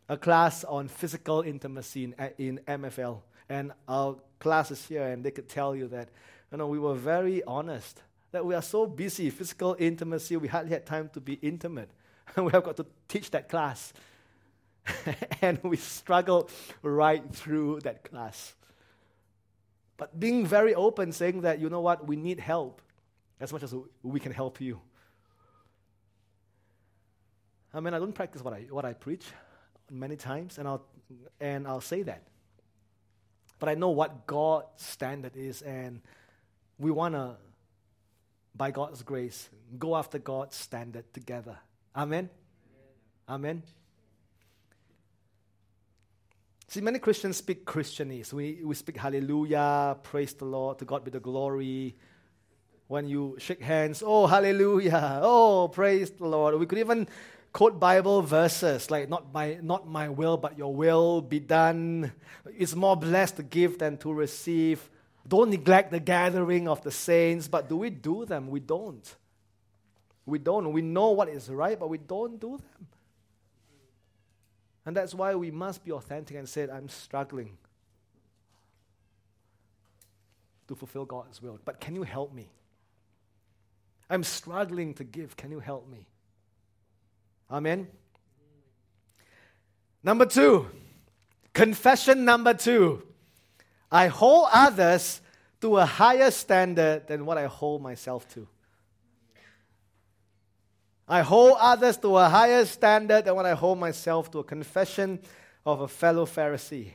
[0.08, 3.22] a class on physical intimacy in, in MFL.
[3.50, 6.10] And our class is here, and they could tell you that
[6.52, 10.72] you know, we were very honest that we are so busy, physical intimacy, we hardly
[10.72, 11.90] had time to be intimate.
[12.38, 13.94] We have got to teach that class.
[15.42, 16.50] and we struggled
[16.82, 18.56] right through that class.
[19.98, 22.82] But being very open, saying that, you know what, we need help
[23.40, 24.80] as much as we can help you.
[27.74, 29.26] I mean, I don't practice what I, what I preach
[29.90, 30.86] many times, and I'll,
[31.40, 32.24] and I'll say that.
[33.60, 36.02] But I know what God's standard is, and
[36.80, 37.38] we want to,
[38.56, 41.58] by God's grace, go after God's standard together.
[41.96, 42.30] Amen?
[43.28, 43.64] Amen.
[46.68, 48.32] See, many Christians speak Christianese.
[48.32, 51.96] We, we speak hallelujah, praise the Lord, to God be the glory.
[52.88, 56.60] When you shake hands, oh, hallelujah, oh, praise the Lord.
[56.60, 57.08] We could even
[57.54, 62.12] quote Bible verses like, not my, not my will, but your will be done.
[62.58, 64.90] It's more blessed to give than to receive.
[65.28, 68.50] Don't neglect the gathering of the saints, but do we do them?
[68.50, 69.16] We don't.
[70.26, 70.72] We don't.
[70.74, 72.88] We know what is right, but we don't do them.
[74.86, 77.58] And that's why we must be authentic and say, I'm struggling
[80.68, 81.60] to fulfill God's will.
[81.64, 82.50] But can you help me?
[84.10, 85.38] I'm struggling to give.
[85.38, 86.08] Can you help me?
[87.50, 87.88] Amen.
[90.04, 90.68] Number two,
[91.54, 93.04] confession number two.
[93.92, 95.22] I hold others
[95.60, 98.48] to a higher standard than what I hold myself to.
[101.08, 104.40] I hold others to a higher standard than what I hold myself to.
[104.40, 105.20] A confession
[105.66, 106.94] of a fellow Pharisee.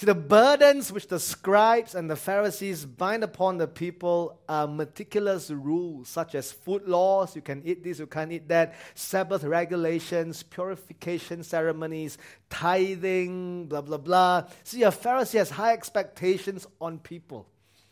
[0.00, 5.50] See, the burdens which the scribes and the Pharisees bind upon the people are meticulous
[5.50, 10.42] rules, such as food laws you can eat this, you can't eat that, Sabbath regulations,
[10.42, 12.16] purification ceremonies,
[12.48, 14.44] tithing, blah, blah, blah.
[14.64, 17.46] See, a Pharisee has high expectations on people.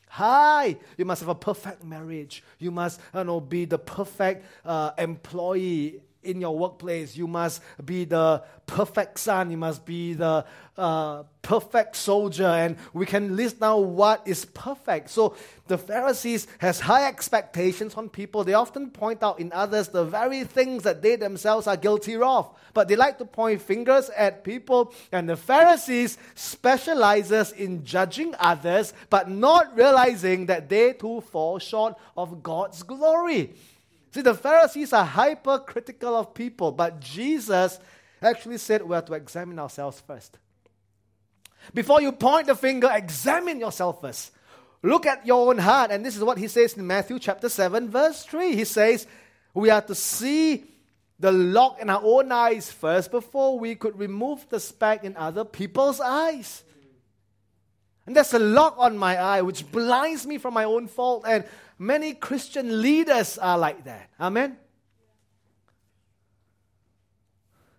[0.08, 0.78] High!
[0.96, 2.42] You must have a perfect marriage.
[2.58, 7.16] You must you know, be the perfect uh, employee in your workplace.
[7.16, 9.50] You must be the perfect son.
[9.50, 10.44] You must be the
[10.76, 12.46] uh, perfect soldier.
[12.46, 15.10] And we can list down what is perfect.
[15.10, 18.44] So the Pharisees has high expectations on people.
[18.44, 22.54] They often point out in others the very things that they themselves are guilty of.
[22.74, 24.92] But they like to point fingers at people.
[25.10, 31.94] And the Pharisees specializes in judging others, but not realizing that they too fall short
[32.16, 33.54] of God's glory.
[34.12, 37.78] See, the Pharisees are hypercritical of people, but Jesus
[38.22, 40.38] actually said we have to examine ourselves first.
[41.74, 44.32] Before you point the finger, examine yourself first.
[44.82, 45.90] Look at your own heart.
[45.90, 48.54] And this is what he says in Matthew chapter 7, verse 3.
[48.54, 49.06] He says,
[49.52, 50.64] We have to see
[51.18, 55.44] the log in our own eyes first before we could remove the speck in other
[55.44, 56.62] people's eyes.
[58.06, 61.24] And there's a log on my eye which blinds me from my own fault.
[61.26, 61.44] And
[61.78, 64.10] Many Christian leaders are like that.
[64.20, 64.56] Amen?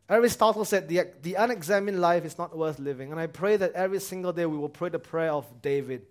[0.09, 3.11] Aristotle said the, the unexamined life is not worth living.
[3.11, 6.05] And I pray that every single day we will pray the prayer of David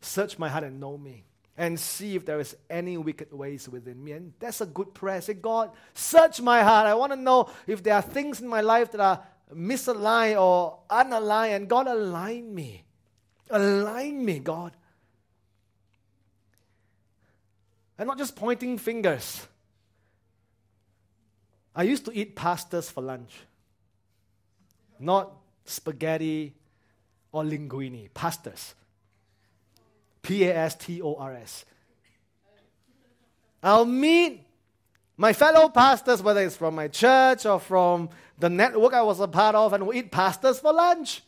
[0.00, 1.24] Search my heart and know me,
[1.56, 4.12] and see if there is any wicked ways within me.
[4.12, 5.20] And that's a good prayer.
[5.20, 6.86] Say, God, search my heart.
[6.86, 9.22] I want to know if there are things in my life that are
[9.54, 11.56] misaligned or unaligned.
[11.56, 12.84] And God, align me.
[13.50, 14.72] Align me, God.
[18.00, 19.46] And not just pointing fingers.
[21.76, 23.30] I used to eat pastas for lunch,
[24.98, 25.30] not
[25.66, 26.54] spaghetti
[27.30, 28.72] or linguine, pastas.
[30.22, 31.66] P A S T O R S.
[33.62, 34.46] I'll meet
[35.18, 38.08] my fellow pastors, whether it's from my church or from
[38.38, 41.22] the network I was a part of, and we'll eat pastas for lunch.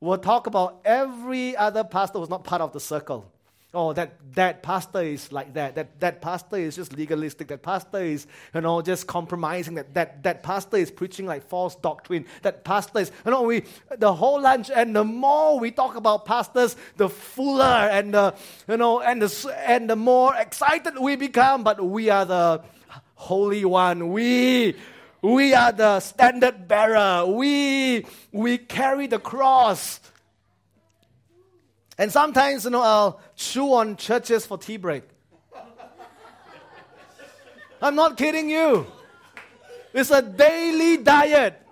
[0.00, 3.30] We'll talk about every other pastor who's not part of the circle
[3.74, 5.74] oh, that, that pastor is like that.
[5.74, 7.48] That, that pastor is just legalistic.
[7.48, 9.74] That pastor is, you know, just compromising.
[9.74, 12.24] That, that, that pastor is preaching like false doctrine.
[12.42, 13.64] That pastor is, you know, we,
[13.96, 18.34] the whole lunch, and the more we talk about pastors, the fuller and the,
[18.66, 21.62] you know, and the, and the more excited we become.
[21.62, 22.62] But we are the
[23.14, 24.10] holy one.
[24.10, 24.76] We,
[25.22, 27.26] we are the standard bearer.
[27.26, 30.00] We, we carry the cross.
[31.98, 35.04] And sometimes, you know, I'll chew on churches for tea break.
[37.80, 38.86] I'm not kidding you.
[39.92, 41.62] It's a daily diet.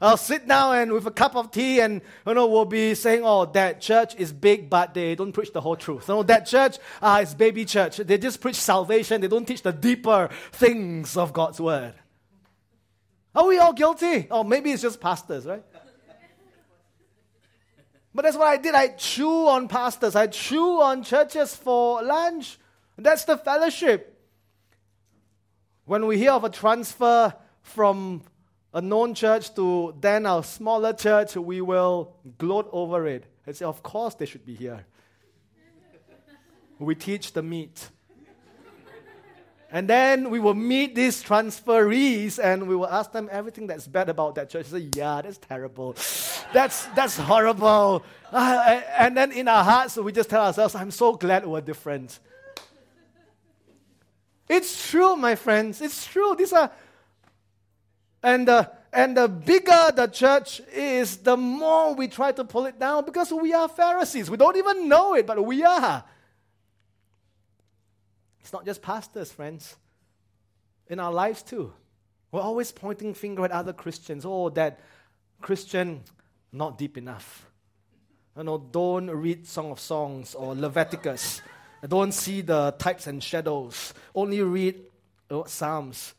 [0.00, 3.22] I'll sit down and with a cup of tea and you know we'll be saying,
[3.24, 6.08] oh, that church is big, but they don't preach the whole truth.
[6.08, 7.98] Know, that church uh, is baby church.
[7.98, 9.20] They just preach salvation.
[9.20, 11.94] They don't teach the deeper things of God's word.
[13.32, 14.26] Are we all guilty?
[14.28, 15.62] Oh, maybe it's just pastors, right?
[18.14, 18.74] But that's what I did.
[18.74, 22.58] I chew on pastors, I chew on churches for lunch.
[22.96, 24.08] That's the fellowship.
[25.84, 28.22] When we hear of a transfer from
[28.74, 33.64] a known church to then a smaller church, we will gloat over it and say,
[33.64, 34.84] Of course, they should be here.
[36.78, 37.88] we teach the meat.
[39.74, 44.10] And then we will meet these transferees and we will ask them everything that's bad
[44.10, 44.66] about that church.
[44.66, 45.96] Say, yeah, that's terrible.
[46.52, 48.04] That's, that's horrible.
[48.30, 52.18] Uh, and then in our hearts, we just tell ourselves, I'm so glad we're different.
[54.46, 55.80] It's true, my friends.
[55.80, 56.34] It's true.
[56.36, 56.70] These are,
[58.22, 58.46] and
[58.92, 63.32] and the bigger the church is, the more we try to pull it down because
[63.32, 64.30] we are Pharisees.
[64.30, 66.04] We don't even know it, but we are.
[68.42, 69.76] It's not just pastors, friends.
[70.88, 71.72] In our lives too.
[72.32, 74.24] We're always pointing finger at other Christians.
[74.26, 74.80] Oh, that
[75.40, 76.02] Christian
[76.52, 77.46] not deep enough.
[78.36, 81.42] You know, don't read Song of Songs or Leviticus.
[81.86, 83.94] don't see the types and shadows.
[84.14, 84.80] Only read
[85.30, 86.14] oh, Psalms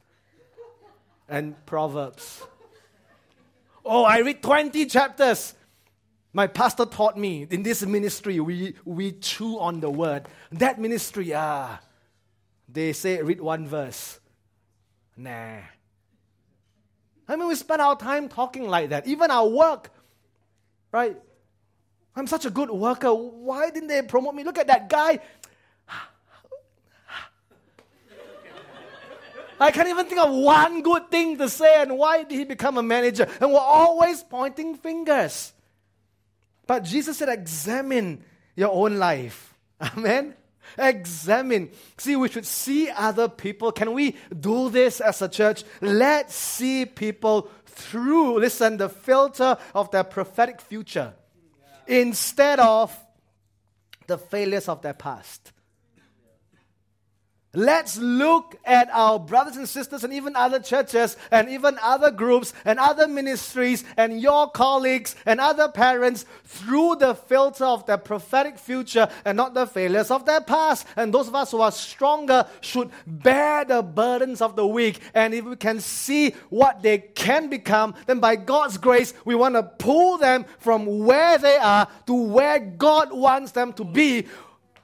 [1.28, 2.44] and Proverbs.
[3.86, 5.56] Oh, I read 20 chapters.
[6.32, 10.26] My pastor taught me in this ministry, we, we chew on the word.
[10.52, 11.80] That ministry, ah,
[12.68, 14.20] they say read one verse.
[15.16, 15.60] Nah.
[17.28, 19.08] I mean, we spend our time talking like that.
[19.08, 19.92] Even our work,
[20.92, 21.18] right?
[22.16, 23.14] I'm such a good worker.
[23.14, 24.44] Why didn't they promote me?
[24.44, 25.20] Look at that guy.
[29.60, 32.78] I can't even think of one good thing to say, and why did he become
[32.78, 33.28] a manager?
[33.40, 35.54] And we're always pointing fingers.
[36.68, 38.24] But Jesus said, examine
[38.56, 39.54] your own life.
[39.82, 40.36] Amen.
[40.78, 41.70] Examine.
[41.98, 43.72] See, we should see other people.
[43.72, 45.64] Can we do this as a church?
[45.82, 51.14] Let's see people through, listen, the filter of their prophetic future
[51.88, 52.98] instead of
[54.08, 55.52] the failures of their past.
[57.56, 62.52] Let's look at our brothers and sisters and even other churches and even other groups
[62.66, 68.58] and other ministries and your colleagues and other parents through the filter of their prophetic
[68.58, 70.88] future and not the failures of their past.
[70.96, 75.00] And those of us who are stronger should bear the burdens of the weak.
[75.14, 79.54] And if we can see what they can become, then by God's grace, we want
[79.54, 84.26] to pull them from where they are to where God wants them to be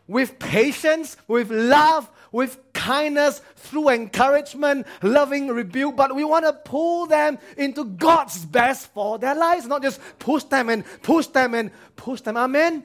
[0.07, 7.05] with patience, with love, with kindness, through encouragement, loving rebuke, but we want to pull
[7.05, 11.71] them into God's best for their lives, not just push them and push them and
[11.95, 12.37] push them.
[12.37, 12.83] Amen?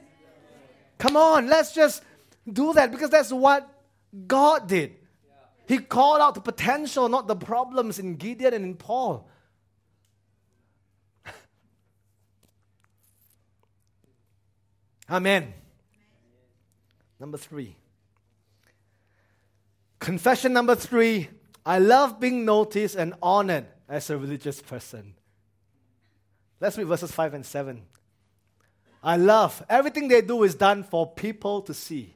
[0.97, 2.03] Come on, let's just
[2.51, 3.67] do that because that's what
[4.27, 4.95] God did.
[5.67, 9.27] He called out the potential, not the problems in Gideon and in Paul.
[15.09, 15.53] Amen.
[17.19, 17.75] Number three.
[20.05, 21.29] Confession number three
[21.65, 25.15] I love being noticed and honored as a religious person.
[26.61, 27.81] Let's read verses 5 and 7.
[29.01, 32.13] I love everything they do is done for people to see.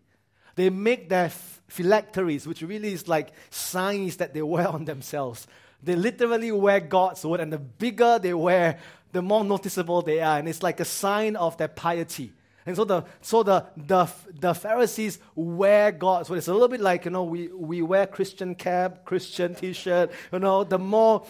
[0.53, 1.31] They make their
[1.67, 5.47] phylacteries, which really is like signs that they wear on themselves.
[5.81, 8.77] They literally wear God's word, and the bigger they wear,
[9.13, 10.37] the more noticeable they are.
[10.37, 12.33] And it's like a sign of their piety.
[12.69, 14.07] And so the so the the,
[14.39, 18.05] the Pharisees wear God's so it's a little bit like you know we, we wear
[18.05, 20.11] Christian cap, Christian T-shirt.
[20.31, 21.25] You know, the more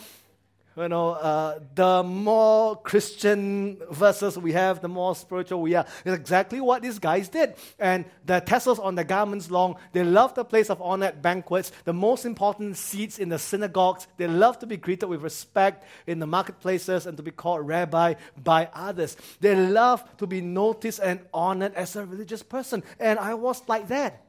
[0.78, 5.86] you know, uh, the more Christian verses we have, the more spiritual we are.
[6.06, 7.56] It's exactly what these guys did.
[7.80, 9.76] And the tassels on the garments long.
[9.92, 14.08] They love the place of honor at banquets, the most important seats in the synagogues.
[14.18, 18.16] They love to be greeted with respect in the marketplaces and to be called rabbi
[18.42, 19.18] by others.
[19.40, 22.84] They love to be noticed and honored as a religious person.
[23.00, 24.26] And I was like that.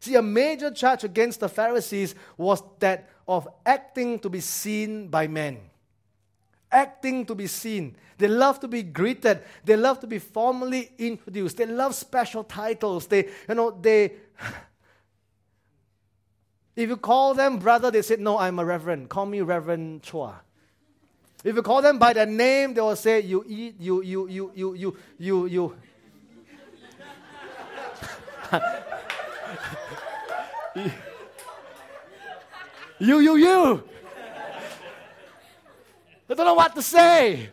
[0.00, 5.28] See, a major charge against the Pharisees was that of acting to be seen by
[5.28, 5.58] men.
[6.72, 7.94] Acting to be seen.
[8.16, 9.42] They love to be greeted.
[9.64, 11.58] They love to be formally introduced.
[11.58, 13.06] They love special titles.
[13.06, 14.12] They, you know, they.
[16.76, 19.08] if you call them brother, they say, No, I'm a reverend.
[19.10, 20.34] Call me Reverend Chua.
[21.44, 24.52] If you call them by their name, they will say, You eat, you, you, you,
[24.54, 25.76] you, you, you, you.
[30.76, 30.92] you
[32.98, 33.84] you, you, you.
[36.30, 37.48] I don't know what to say.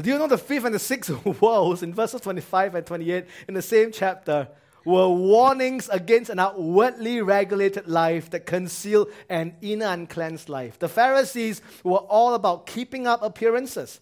[0.00, 3.54] Do you know the fifth and the sixth woes in verses 25 and 28 in
[3.54, 4.48] the same chapter
[4.84, 10.78] were warnings against an outwardly regulated life that concealed an inner uncleansed life.
[10.78, 14.00] The Pharisees were all about keeping up appearances.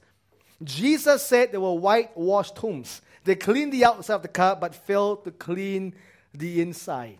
[0.62, 3.00] Jesus said they were whitewashed tombs.
[3.24, 5.94] They cleaned the outside of the cup but failed to clean
[6.32, 7.18] the inside.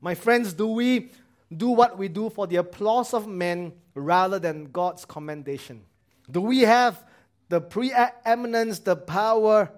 [0.00, 1.10] My friends, do we
[1.54, 5.82] do what we do for the applause of men rather than God's commendation?
[6.30, 7.04] Do we have
[7.48, 9.70] the preeminence, the power?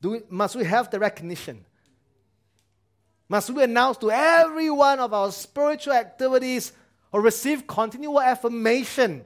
[0.00, 1.64] Do we, must we have the recognition?
[3.28, 6.72] Must we announce to everyone of our spiritual activities
[7.10, 9.24] or receive continual affirmation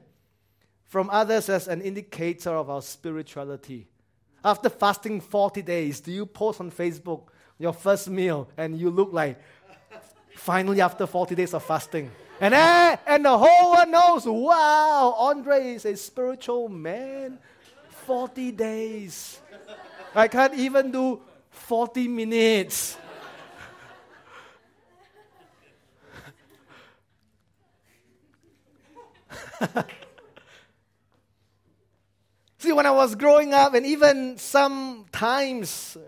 [0.86, 3.88] from others as an indicator of our spirituality?
[4.42, 7.24] After fasting 40 days, do you post on Facebook,
[7.60, 9.38] your first meal and you look like
[10.34, 12.10] finally after 40 days of fasting.
[12.40, 17.38] And, eh, and the whole world knows, wow, Andre is a spiritual man.
[18.06, 19.38] 40 days.
[20.14, 21.20] I can't even do
[21.50, 22.96] 40 minutes.
[32.58, 35.98] See, when I was growing up, and even sometimes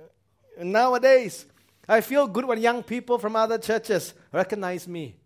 [0.70, 1.46] Nowadays,
[1.88, 5.16] I feel good when young people from other churches recognize me.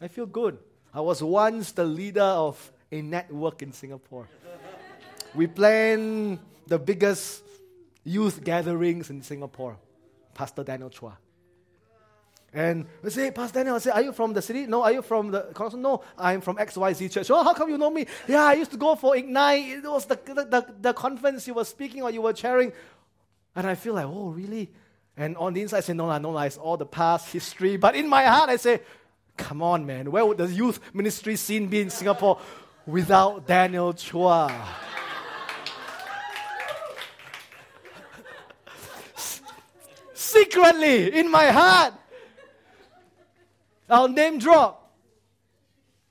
[0.00, 0.58] I feel good.
[0.92, 4.28] I was once the leader of a network in Singapore.
[5.34, 7.42] We plan the biggest
[8.02, 9.76] youth gatherings in Singapore.
[10.34, 11.12] Pastor Daniel Chua.
[12.52, 14.66] And we say, Pastor Daniel, I say, are you from the city?
[14.66, 15.78] No, are you from the council?
[15.78, 17.30] No, I'm from XYZ church.
[17.30, 18.06] Oh, how come you know me?
[18.26, 19.68] Yeah, I used to go for Ignite.
[19.68, 22.72] It was the, the, the, the conference you were speaking or you were chairing.
[23.56, 24.70] And I feel like, oh, really?
[25.16, 27.76] And on the inside, I say, no, no, no, it's all the past history.
[27.76, 28.80] But in my heart, I say,
[29.36, 32.40] come on, man, where would the youth ministry scene be in Singapore?
[32.86, 34.52] without Daniel Chua.
[40.14, 41.94] Secretly in my heart,
[43.88, 44.92] I'll name drop.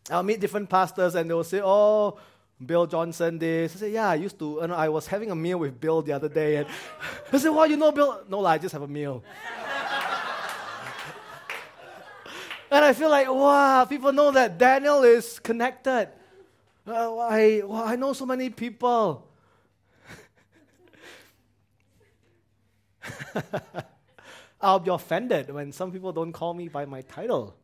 [0.10, 2.18] I'll meet different pastors and they'll say, Oh,
[2.64, 3.76] Bill Johnson this.
[3.76, 6.14] I say, Yeah, I used to, know, I was having a meal with Bill the
[6.14, 6.58] other day.
[6.58, 6.68] And
[7.34, 8.22] I said, Well, you know Bill?
[8.28, 9.24] No, I just have a meal.
[12.72, 16.10] and I feel like, wow, people know that Daniel is connected.
[16.86, 19.28] Uh, I, well, I know so many people.
[24.62, 27.56] I'll be offended when some people don't call me by my title.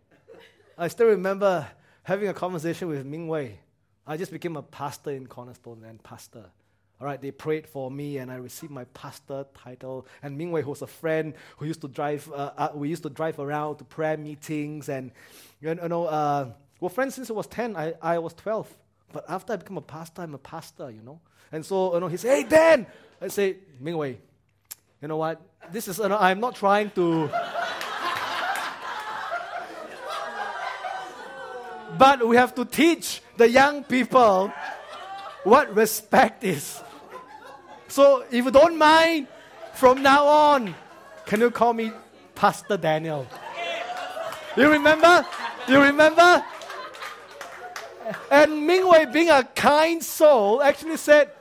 [0.78, 1.68] I still remember
[2.04, 3.60] having a conversation with Ming Wei.
[4.08, 6.46] I just became a pastor in Cornerstone and pastor.
[7.02, 10.08] All right, they prayed for me and I received my pastor title.
[10.24, 13.04] And Ming Wei, who was a friend who used to drive, uh, uh, we used
[13.04, 14.88] to drive around to prayer meetings.
[14.88, 15.12] And,
[15.60, 18.74] you know, uh, well, friends, since I was 10, I, I was 12.
[19.12, 21.20] But after I became a pastor, I'm a pastor, you know.
[21.52, 22.88] And so, you know, he said, hey, Dan.
[23.22, 24.18] I say, Ming Wei,
[25.02, 25.42] you know what?
[25.72, 27.30] This is, you know, I'm not trying to.
[31.98, 34.52] But we have to teach the young people
[35.44, 36.82] what respect is.
[37.88, 39.28] So if you don't mind,
[39.76, 40.76] from now on,
[41.26, 41.92] can you call me
[42.34, 43.28] Pastor Daniel?
[44.58, 45.26] You remember?
[45.68, 46.44] You remember?
[48.32, 51.32] And Ming Wei, being a kind soul, actually said,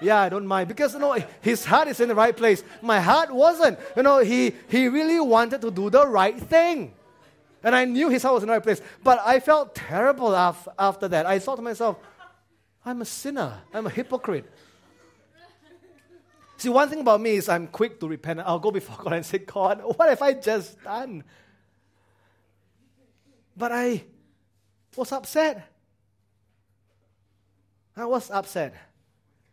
[0.00, 0.68] yeah, I don't mind.
[0.68, 2.62] Because, you know, his heart is in the right place.
[2.82, 3.78] My heart wasn't.
[3.96, 6.92] You know, he, he really wanted to do the right thing.
[7.64, 8.80] And I knew his heart was in the right place.
[9.02, 11.24] But I felt terrible af- after that.
[11.24, 11.96] I thought to myself,
[12.84, 13.62] I'm a sinner.
[13.72, 14.44] I'm a hypocrite.
[16.58, 18.40] See, one thing about me is I'm quick to repent.
[18.40, 21.24] I'll go before God and say, God, what have I just done?
[23.56, 24.04] But I
[24.94, 25.70] was upset.
[27.96, 28.74] I was upset.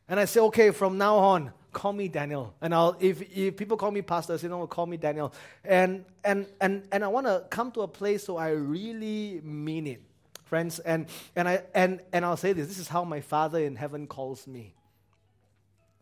[0.09, 2.53] And I said, okay, from now on, call me Daniel.
[2.61, 5.33] And I'll, if, if people call me pastor, you know, call me Daniel.
[5.63, 9.87] And, and, and, and I want to come to a place so I really mean
[9.87, 10.01] it,
[10.45, 10.79] friends.
[10.79, 14.07] And, and, I, and, and I'll say this this is how my Father in heaven
[14.07, 14.73] calls me.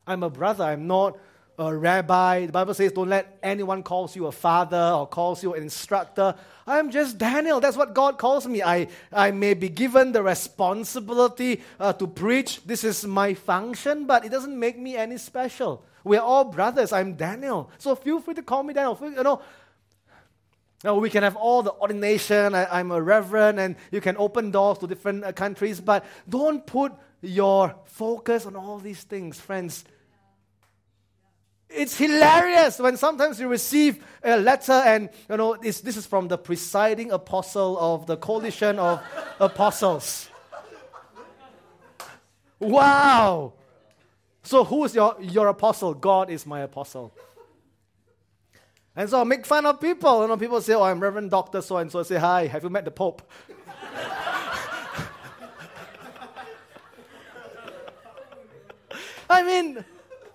[0.08, 1.18] I'm a brother, I'm not
[1.60, 2.46] a rabbi.
[2.46, 6.36] The Bible says, don't let anyone calls you a father or calls you an instructor.
[6.66, 7.60] I'm just Daniel.
[7.60, 8.64] That's what God calls me.
[8.64, 12.64] I, I may be given the responsibility uh, to preach.
[12.66, 15.84] This is my function, but it doesn't make me any special.
[16.04, 16.94] We're all brothers.
[16.94, 17.70] I'm Daniel.
[17.78, 18.98] So feel free to call me Daniel.
[19.02, 19.42] You know,
[20.82, 22.56] now, we can have all the ordination.
[22.56, 26.66] I, am a reverend, and you can open doors to different uh, countries, but don't
[26.66, 29.84] put your focus on all these things, friends.
[31.70, 36.28] It's hilarious when sometimes you receive a letter and, you know, this, this is from
[36.28, 39.04] the presiding apostle of the coalition of
[39.40, 40.30] apostles.
[42.60, 43.54] Wow!
[44.42, 45.94] So who is your, your apostle?
[45.94, 47.14] God is my apostle.
[48.96, 50.24] And so I make fun of people.
[50.24, 52.02] You know, people say, oh, I'm Reverend Doctor so and so.
[52.04, 53.22] Say, hi, have you met the Pope?
[59.30, 59.86] I mean,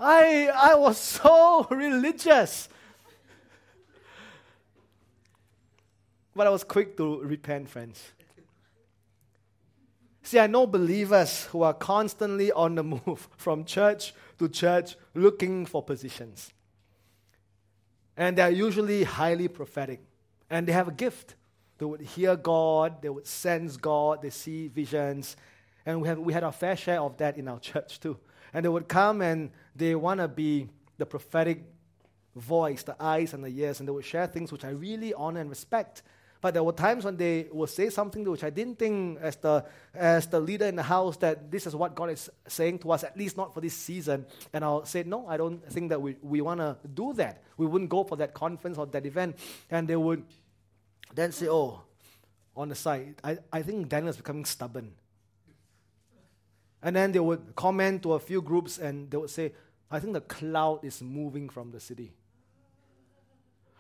[0.05, 2.69] I, I was so religious.
[6.37, 8.03] But I was quick to repent, friends.
[10.23, 15.65] See, I know believers who are constantly on the move from church to church looking
[15.67, 16.53] for positions.
[18.17, 20.01] And they're usually highly prophetic.
[20.51, 21.37] And they have a gift.
[21.79, 25.37] They would hear God, they would sense God, they see visions.
[25.85, 28.19] And we, have, we had our fair share of that in our church too.
[28.55, 31.65] And they would come and they want to be the prophetic
[32.37, 35.41] voice, the eyes and the ears, and they would share things which I really honor
[35.41, 36.03] and respect.
[36.41, 39.65] But there were times when they would say something which I didn't think, as the,
[39.95, 43.03] as the leader in the house, that this is what God is saying to us,
[43.03, 44.27] at least not for this season.
[44.53, 47.43] And I'll say, no, I don't think that we, we want to do that.
[47.57, 49.39] We wouldn't go for that conference or that event.
[49.71, 50.23] And they would
[51.15, 51.81] then say, oh,
[52.55, 54.93] on the side, I, I think Daniel is becoming stubborn.
[56.85, 59.55] And then they would comment to a few groups and they would say,
[59.91, 62.13] I think the cloud is moving from the city.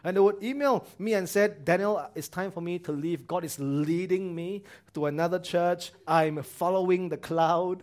[0.02, 3.26] And they would email me and said, Daniel, it's time for me to leave.
[3.26, 5.92] God is leading me to another church.
[6.07, 7.82] I'm following the cloud.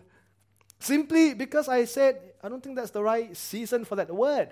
[0.79, 4.49] Simply because I said, I don't think that's the right season for that word.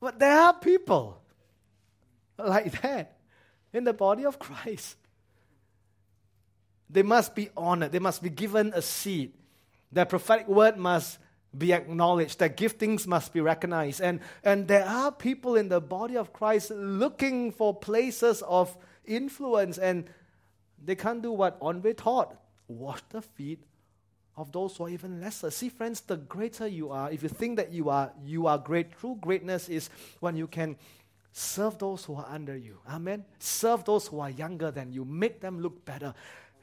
[0.00, 1.20] But there are people
[2.38, 3.16] like that
[3.72, 4.96] in the body of Christ.
[6.88, 7.92] They must be honored.
[7.92, 9.34] They must be given a seat.
[9.92, 11.18] Their prophetic word must
[11.56, 12.38] be acknowledged.
[12.38, 14.00] Their giftings must be recognized.
[14.00, 19.78] And, and there are people in the body of Christ looking for places of influence,
[19.78, 20.10] and
[20.82, 23.62] they can't do what Andre taught wash the feet
[24.36, 25.50] of those who are even lesser.
[25.50, 28.98] See, friends, the greater you are, if you think that you are, you are great,
[28.98, 30.76] true greatness is when you can
[31.32, 32.78] serve those who are under you.
[32.88, 33.24] Amen.
[33.38, 35.04] Serve those who are younger than you.
[35.04, 36.14] Make them look better.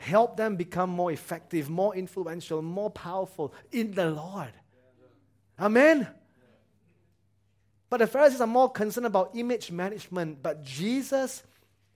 [0.02, 4.52] Help them become more effective, more influential, more powerful in the Lord.
[5.60, 6.08] Amen.
[7.88, 11.44] But the Pharisees are more concerned about image management, but Jesus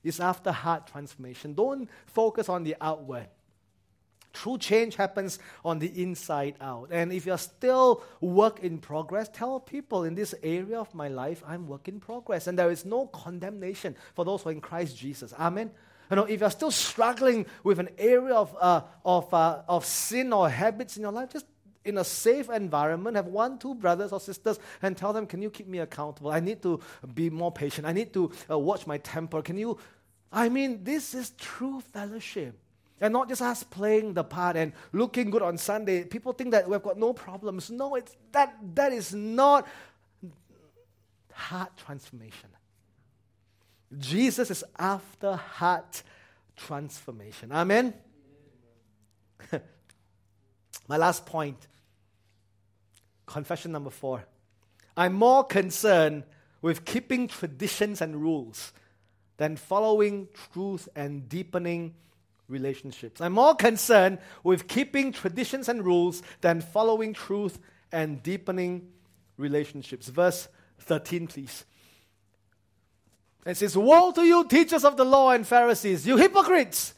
[0.03, 1.55] is after heart transformation.
[1.55, 3.27] Don't focus on the outward.
[4.33, 6.89] True change happens on the inside out.
[6.91, 11.41] And if you're still work in progress, tell people in this area of my life,
[11.47, 12.45] I'm work in progress.
[12.45, 15.33] And there is no condemnation for those who are in Christ Jesus.
[15.39, 15.71] Amen.
[16.09, 20.33] You know, if you're still struggling with an area of, uh, of, uh, of sin
[20.33, 21.45] or habits in your life, just
[21.83, 25.49] in a safe environment, have one, two brothers or sisters, and tell them, Can you
[25.49, 26.31] keep me accountable?
[26.31, 26.79] I need to
[27.13, 27.87] be more patient.
[27.87, 29.41] I need to uh, watch my temper.
[29.41, 29.77] Can you?
[30.31, 32.57] I mean, this is true fellowship.
[32.99, 36.05] And not just us playing the part and looking good on Sunday.
[36.05, 37.69] People think that we've got no problems.
[37.69, 39.67] No, it's that that is not
[41.31, 42.49] heart transformation.
[43.97, 46.03] Jesus is after heart
[46.55, 47.51] transformation.
[47.51, 47.93] Amen.
[50.87, 51.67] My last point.
[53.25, 54.25] Confession number four.
[54.97, 56.23] I'm more concerned
[56.61, 58.71] with keeping traditions and rules
[59.37, 61.95] than following truth and deepening
[62.47, 63.21] relationships.
[63.21, 67.59] I'm more concerned with keeping traditions and rules than following truth
[67.91, 68.89] and deepening
[69.37, 70.07] relationships.
[70.07, 70.47] Verse
[70.79, 71.65] 13, please.
[73.45, 76.95] It says, Woe to you, teachers of the law and Pharisees, you hypocrites!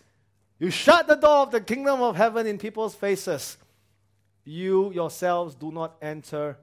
[0.60, 3.58] You shut the door of the kingdom of heaven in people's faces.
[4.44, 6.58] You yourselves do not enter,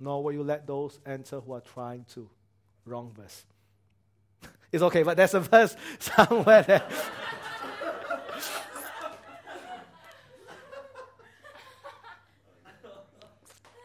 [0.00, 2.28] nor will you let those enter who are trying to.
[2.84, 3.44] Wrong verse.
[4.72, 6.82] it's okay, but there's a verse somewhere there.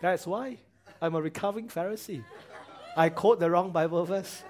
[0.01, 0.57] That's why
[1.01, 2.23] I'm a recovering Pharisee.
[2.95, 4.43] I quote the wrong Bible verse.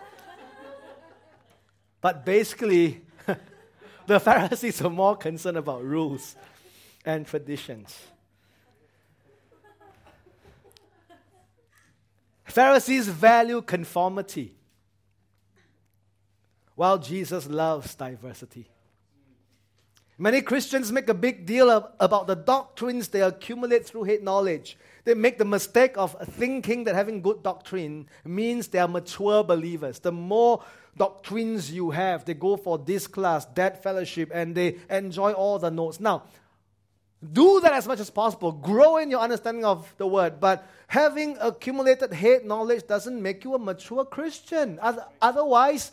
[2.01, 3.01] But basically,
[4.07, 6.35] the Pharisees are more concerned about rules
[7.05, 7.97] and traditions.
[12.43, 14.53] Pharisees value conformity,
[16.75, 18.67] while Jesus loves diversity.
[20.21, 24.77] Many Christians make a big deal of, about the doctrines they accumulate through hate knowledge
[25.03, 29.99] they make the mistake of thinking that having good doctrine means they are mature believers.
[29.99, 30.63] The more
[30.95, 35.71] doctrines you have, they go for this class, that fellowship, and they enjoy all the
[35.71, 35.99] notes.
[35.99, 36.23] Now,
[37.33, 38.51] do that as much as possible.
[38.51, 40.39] Grow in your understanding of the word.
[40.39, 44.79] But having accumulated hate knowledge doesn't make you a mature Christian.
[45.21, 45.91] Otherwise,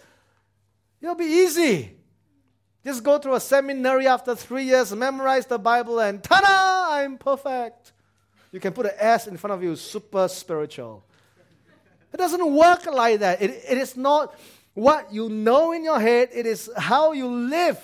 [1.01, 1.97] it'll be easy.
[2.85, 6.95] Just go through a seminary after three years, memorize the Bible, and ta da!
[6.97, 7.93] I'm perfect.
[8.53, 11.05] You can put an S in front of you, super spiritual.
[12.12, 13.43] It doesn't work like that.
[13.43, 14.35] It, it is not
[14.74, 17.79] what you know in your head, it is how you live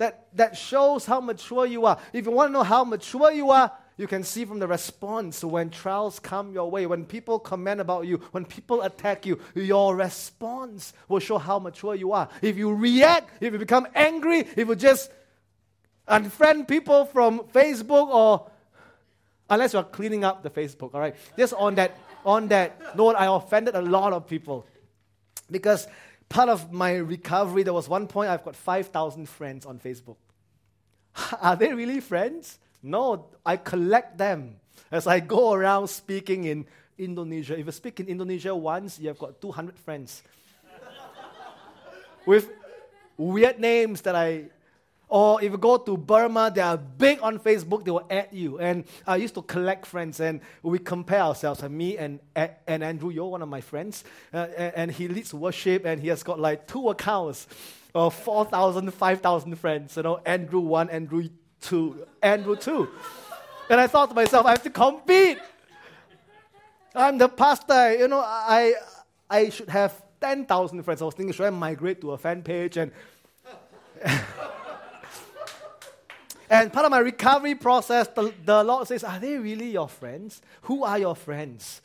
[0.00, 1.98] that, that shows how mature you are.
[2.12, 3.70] If you want to know how mature you are,
[4.00, 8.06] you can see from the response when trials come your way, when people comment about
[8.06, 12.28] you, when people attack you, your response will show how mature you are.
[12.42, 15.10] If you react, if you become angry, if you just
[16.08, 18.50] unfriend people from Facebook or
[19.50, 21.16] Unless you're cleaning up the Facebook, all right?
[21.36, 24.64] Just on that, on that note, I offended a lot of people.
[25.50, 25.88] Because
[26.28, 30.16] part of my recovery, there was one point I've got 5,000 friends on Facebook.
[31.42, 32.60] Are they really friends?
[32.82, 34.56] No, I collect them
[34.90, 36.66] as I go around speaking in
[36.98, 37.58] Indonesia.
[37.58, 40.22] If you speak in Indonesia once, you have got 200 friends.
[42.26, 42.48] With
[43.16, 44.50] weird names that I
[45.10, 48.60] or if you go to Burma, they are big on Facebook, they will add you.
[48.60, 51.64] And I used to collect friends and we compare ourselves.
[51.64, 55.84] And me and, and Andrew you're one of my friends, uh, and he leads worship
[55.84, 57.48] and he has got like two accounts
[57.92, 59.96] of 4,000, 5,000 friends.
[59.96, 61.28] You know, Andrew 1, Andrew
[61.62, 62.88] 2, Andrew too.
[63.68, 65.38] And I thought to myself, I have to compete.
[66.94, 67.96] I'm the pastor.
[67.96, 68.74] You know, I,
[69.28, 71.02] I should have 10,000 friends.
[71.02, 72.76] I was thinking, should I migrate to a fan page?
[72.76, 72.92] And
[76.50, 80.42] And part of my recovery process, the, the Lord says, Are they really your friends?
[80.62, 81.80] Who are your friends?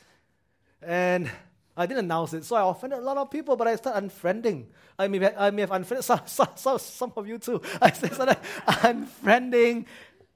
[0.81, 1.29] And
[1.77, 4.65] I didn't announce it, so I offended a lot of people, but I started unfriending.
[4.97, 7.61] I may, I may have unfriended some, some, some, some of you too.
[7.81, 9.85] I started unfriending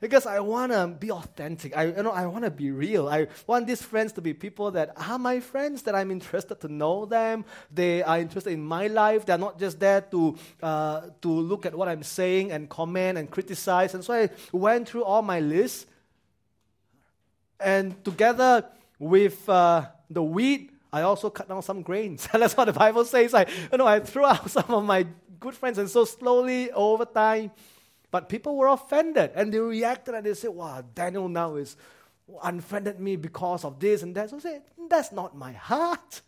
[0.01, 1.75] because I want to be authentic.
[1.75, 3.09] I, you know, I want to be real.
[3.09, 6.67] I want these friends to be people that are my friends, that I'm interested to
[6.67, 7.45] know them.
[7.71, 9.25] They are interested in my life.
[9.25, 13.29] They're not just there to, uh, to look at what I'm saying and comment and
[13.29, 13.93] criticize.
[13.93, 15.85] And so I went through all my lists.
[17.59, 18.65] And together
[18.99, 22.27] with uh, the wheat, I also cut down some grains.
[22.33, 23.33] That's what the Bible says.
[23.33, 25.05] I, you know, I threw out some of my
[25.39, 25.77] good friends.
[25.77, 27.51] And so slowly, over time,
[28.11, 31.77] but people were offended and they reacted and they said, wow, Daniel now is
[32.43, 34.29] unfriended me because of this and that.
[34.29, 36.21] So I said, that's not my heart.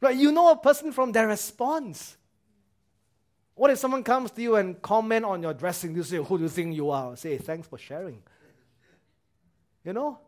[0.00, 0.16] Right?
[0.16, 2.16] You know a person from their response.
[3.54, 5.94] What if someone comes to you and comment on your dressing?
[5.94, 7.14] You say, Who do you think you are?
[7.16, 8.22] say, Thanks for sharing.
[9.84, 10.18] You know?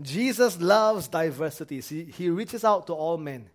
[0.00, 1.80] Jesus loves diversity.
[1.80, 3.48] He, he reaches out to all men.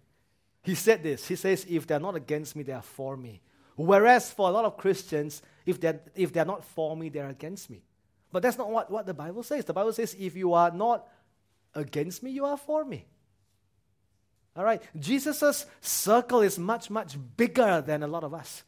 [0.62, 1.28] He said this.
[1.28, 3.42] He says, If they're not against me, they are for me.
[3.76, 7.70] Whereas for a lot of Christians, if they're, if they're not for me, they're against
[7.70, 7.82] me.
[8.32, 9.66] But that's not what, what the Bible says.
[9.66, 11.08] The Bible says, If you are not
[11.76, 13.06] against me, you are for me.
[14.56, 14.82] All right?
[15.00, 18.64] Jesus' circle is much, much bigger than a lot of us.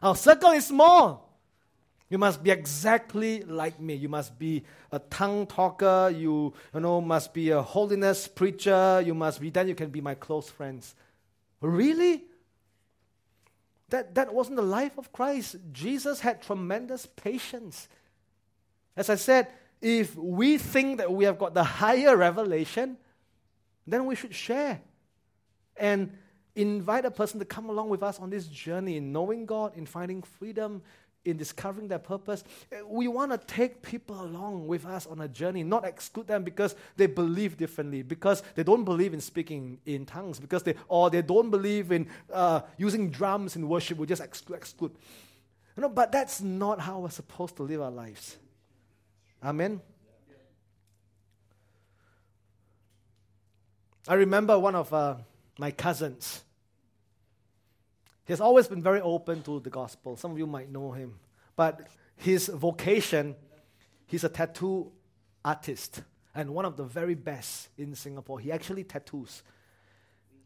[0.00, 1.31] Our circle is small.
[2.12, 3.94] You must be exactly like me.
[3.94, 6.12] You must be a tongue talker.
[6.14, 9.02] You, you know, must be a holiness preacher.
[9.02, 10.94] You must be, then you can be my close friends.
[11.62, 12.24] Really?
[13.88, 15.56] That, that wasn't the life of Christ.
[15.72, 17.88] Jesus had tremendous patience.
[18.94, 19.48] As I said,
[19.80, 22.98] if we think that we have got the higher revelation,
[23.86, 24.82] then we should share
[25.78, 26.12] and
[26.54, 29.86] invite a person to come along with us on this journey in knowing God, in
[29.86, 30.82] finding freedom,
[31.24, 35.28] in discovering their purpose, eh, we want to take people along with us on a
[35.28, 40.04] journey, not exclude them because they believe differently, because they don't believe in speaking in
[40.04, 43.98] tongues, because they or they don't believe in uh, using drums in worship.
[43.98, 44.92] We just exclude, exclude.
[45.76, 48.36] You know, but that's not how we're supposed to live our lives.
[49.42, 49.80] Amen.
[54.08, 55.16] I remember one of uh,
[55.58, 56.42] my cousins
[58.24, 60.16] he has always been very open to the gospel.
[60.16, 61.18] Some of you might know him.
[61.56, 63.34] But his vocation,
[64.06, 64.92] he's a tattoo
[65.44, 66.02] artist
[66.34, 68.38] and one of the very best in Singapore.
[68.38, 69.42] He actually tattoos.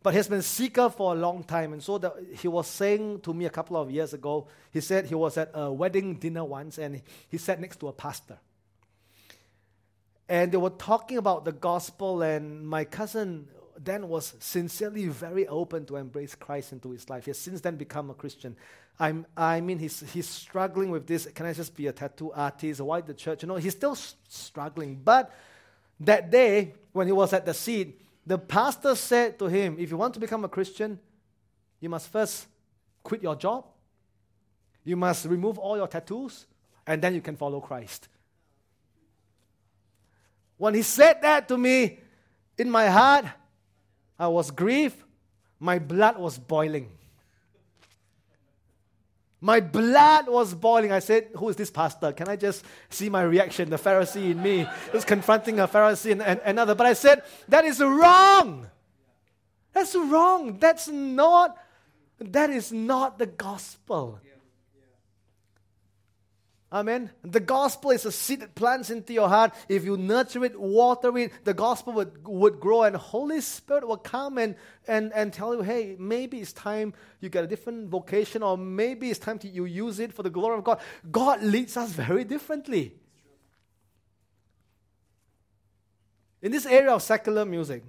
[0.02, 1.72] But he's been seeker for a long time.
[1.72, 5.06] And so the, he was saying to me a couple of years ago, he said
[5.06, 8.38] he was at a wedding dinner once and he sat next to a pastor.
[10.28, 13.46] And they were talking about the gospel, and my cousin
[13.78, 17.24] then was sincerely very open to embrace Christ into his life.
[17.24, 18.56] He has since then become a Christian.
[18.98, 21.26] I'm, I mean, he's, he's struggling with this.
[21.26, 22.80] Can I just be a tattoo artist?
[22.80, 23.42] Why the church?
[23.42, 25.00] You know, he's still struggling.
[25.04, 25.32] But
[26.00, 29.96] that day, when he was at the seat, the pastor said to him, If you
[29.96, 30.98] want to become a Christian,
[31.80, 32.46] you must first
[33.02, 33.64] quit your job,
[34.84, 36.46] you must remove all your tattoos,
[36.86, 38.08] and then you can follow Christ.
[40.56, 42.00] When he said that to me,
[42.56, 43.26] in my heart,
[44.18, 45.02] I was grieved.
[45.58, 46.90] My blood was boiling.
[49.40, 50.92] My blood was boiling.
[50.92, 52.12] I said, Who is this pastor?
[52.12, 53.70] Can I just see my reaction?
[53.70, 56.74] The Pharisee in me is confronting a Pharisee and, and another.
[56.74, 58.68] But I said, That is wrong.
[59.72, 60.58] That's wrong.
[60.58, 61.58] That's not,
[62.18, 64.20] that is not the gospel.
[66.73, 67.11] Amen.
[67.21, 69.53] The gospel is a seed that plants into your heart.
[69.67, 73.97] If you nurture it, water it, the gospel would, would grow, and Holy Spirit will
[73.97, 74.55] come and,
[74.87, 79.09] and, and tell you, hey, maybe it's time you get a different vocation, or maybe
[79.09, 80.79] it's time to you use it for the glory of God.
[81.11, 82.95] God leads us very differently.
[86.41, 87.83] In this area of secular music,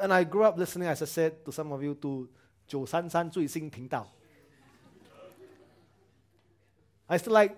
[0.00, 2.28] and I grew up listening, as I said to some of you, to
[2.68, 4.06] 九三三最新频道.
[7.08, 7.54] I still like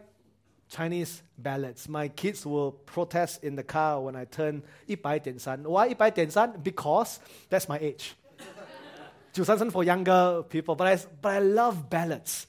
[0.70, 1.88] Chinese ballads.
[1.88, 5.58] My kids will protest in the car when I turn 100.3.
[5.64, 6.64] Why 100.3?
[6.64, 8.16] Because that's my age.
[9.36, 12.48] 933 for younger people, but I, but I love ballads.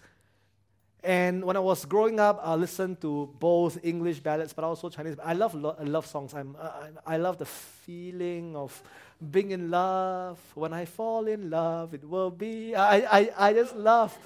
[1.05, 5.17] And when I was growing up, I listened to both English ballads, but also Chinese.
[5.23, 6.33] I love lo- love songs.
[6.33, 8.83] I'm, I, I love the feeling of
[9.31, 10.39] being in love.
[10.55, 12.75] When I fall in love, it will be.
[12.75, 14.17] I, I, I just love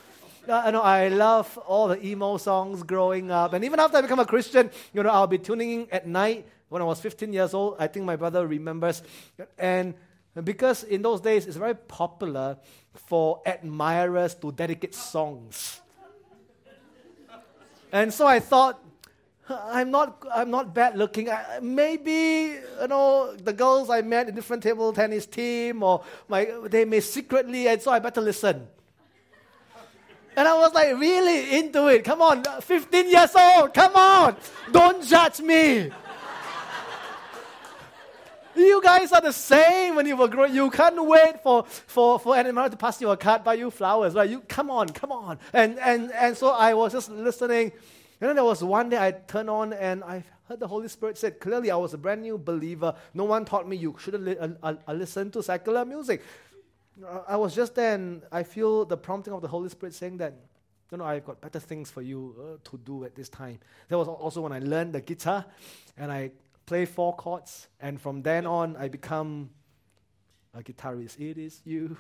[0.49, 3.53] Uh, I know I love all the emo songs growing up.
[3.53, 6.47] And even after I become a Christian, you know, I'll be tuning in at night
[6.71, 7.77] when I was 15 years old.
[7.79, 9.03] I think my brother remembers.
[9.59, 9.93] And
[10.43, 12.57] because in those days, it's very popular
[12.95, 15.83] for admirers to dedicate songs.
[17.93, 18.83] And so I thought,
[19.51, 21.29] I'm not, I'm not bad looking.
[21.29, 26.47] I, maybe, you know, the girls I met in different table tennis team or my,
[26.65, 28.67] they may secretly, and so I better listen.
[30.39, 32.05] And I was like really into it.
[32.05, 34.37] Come on, 15 years old, come on,
[34.71, 35.91] don't judge me.
[38.55, 40.55] You guys are the same when you were growing.
[40.55, 43.69] You can't wait for, for, for an animal to pass you a card, buy you
[43.73, 44.31] flowers, right?
[44.31, 45.41] You come on, come on.
[45.53, 47.73] And, and, and so I was just listening.
[48.21, 51.19] And then there was one day I turned on and I heard the Holy Spirit
[51.19, 52.95] said, clearly I was a brand new believer.
[53.13, 56.23] No one taught me you shouldn't li- uh, uh, listen to secular music.
[57.29, 60.35] I was just then, I feel the prompting of the Holy Spirit saying that,
[60.91, 63.59] you know, I've got better things for you uh, to do at this time.
[63.89, 65.45] That was also when I learned the guitar
[65.97, 66.33] and I
[66.67, 69.51] play four chords, and from then on, I become
[70.53, 71.19] a guitarist.
[71.19, 71.97] It is you.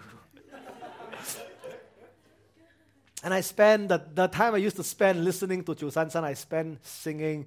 [3.24, 6.24] and I spend the, the time I used to spend listening to Chu San San,
[6.24, 7.46] I spend singing,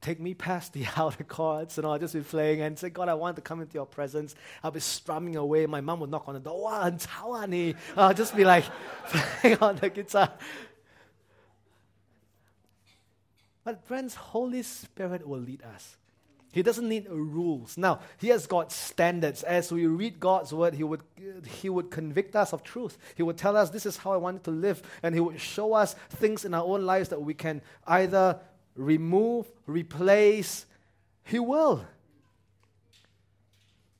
[0.00, 3.14] Take me past the outer courts and I'll just be playing and say, God, I
[3.14, 4.34] want to come into your presence.
[4.62, 5.66] I'll be strumming away.
[5.66, 6.90] My mom would knock on the door, Wow,
[7.96, 8.64] I'll just be like
[9.08, 10.32] playing on the guitar.
[13.62, 15.96] But friends, Holy Spirit will lead us.
[16.52, 17.78] He doesn't need rules.
[17.78, 19.44] Now, he has got standards.
[19.44, 21.02] As we read God's word, he would,
[21.46, 22.98] he would convict us of truth.
[23.14, 24.82] He would tell us, This is how I want to live.
[25.02, 28.40] And he would show us things in our own lives that we can either
[28.80, 30.66] remove, replace.
[31.24, 31.84] He will.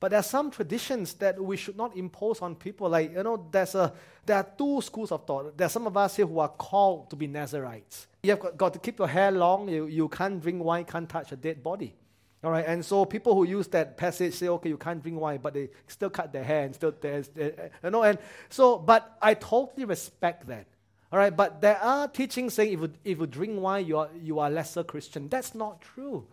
[0.01, 2.89] But there are some traditions that we should not impose on people.
[2.89, 3.93] Like, you know, there's a,
[4.25, 5.57] there are two schools of thought.
[5.57, 8.07] There are some of us here who are called to be Nazarites.
[8.23, 9.69] You have got, got to keep your hair long.
[9.69, 11.95] You, you can't drink wine, can't touch a dead body.
[12.43, 15.41] All right, and so people who use that passage say, okay, you can't drink wine,
[15.43, 18.19] but they still cut their hair and still, there's, you know, and
[18.49, 20.67] so, but I totally respect that.
[21.13, 24.09] All right, but there are teachings saying if you, if you drink wine, you are,
[24.23, 25.29] you are lesser Christian.
[25.29, 26.27] That's not true.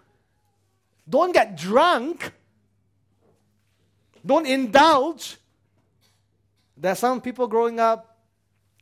[1.10, 2.32] Don't get drunk.
[4.26, 5.38] Don't indulge.
[6.76, 8.18] There are some people growing up,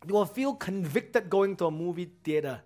[0.06, 2.62] you will feel convicted going to a movie theater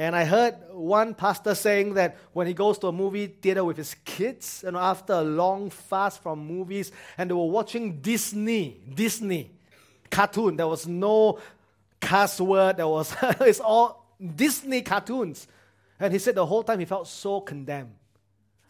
[0.00, 3.76] and I heard one pastor saying that when he goes to a movie theater with
[3.76, 9.50] his kids, and after a long fast from movies, and they were watching Disney, Disney
[10.10, 10.56] cartoon.
[10.56, 11.38] There was no
[12.00, 12.78] cuss word.
[12.78, 15.46] There was it's all Disney cartoons.
[15.98, 17.94] And he said the whole time he felt so condemned.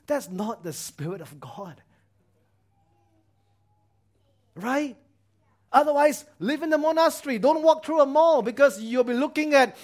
[0.07, 1.81] That's not the spirit of God.
[4.57, 4.97] Right?
[5.73, 7.39] Otherwise, live in the monastery.
[7.39, 9.77] Don't walk through a mall because you'll be looking at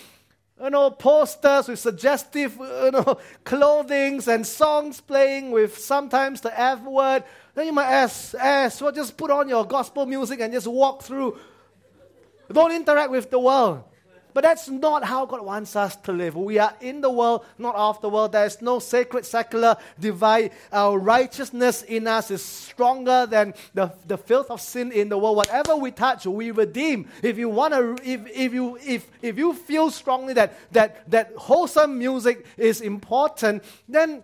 [0.63, 6.81] you know, posters with suggestive, you know, clothing and songs playing with sometimes the F
[6.83, 7.25] word.
[7.55, 11.03] Then you might ask, ask, well, just put on your gospel music and just walk
[11.03, 11.39] through.
[12.53, 13.85] Don't interact with the world.
[14.37, 16.37] But that's not how God wants us to live.
[16.37, 18.33] We are in the world, not of the world.
[18.33, 20.53] There is no sacred secular divide.
[20.71, 25.39] Our righteousness in us is stronger than the, the filth of sin in the world.
[25.39, 27.09] Whatever we touch, we redeem.
[27.23, 31.33] If you want to, if, if you if if you feel strongly that that that
[31.39, 34.23] wholesome music is important, then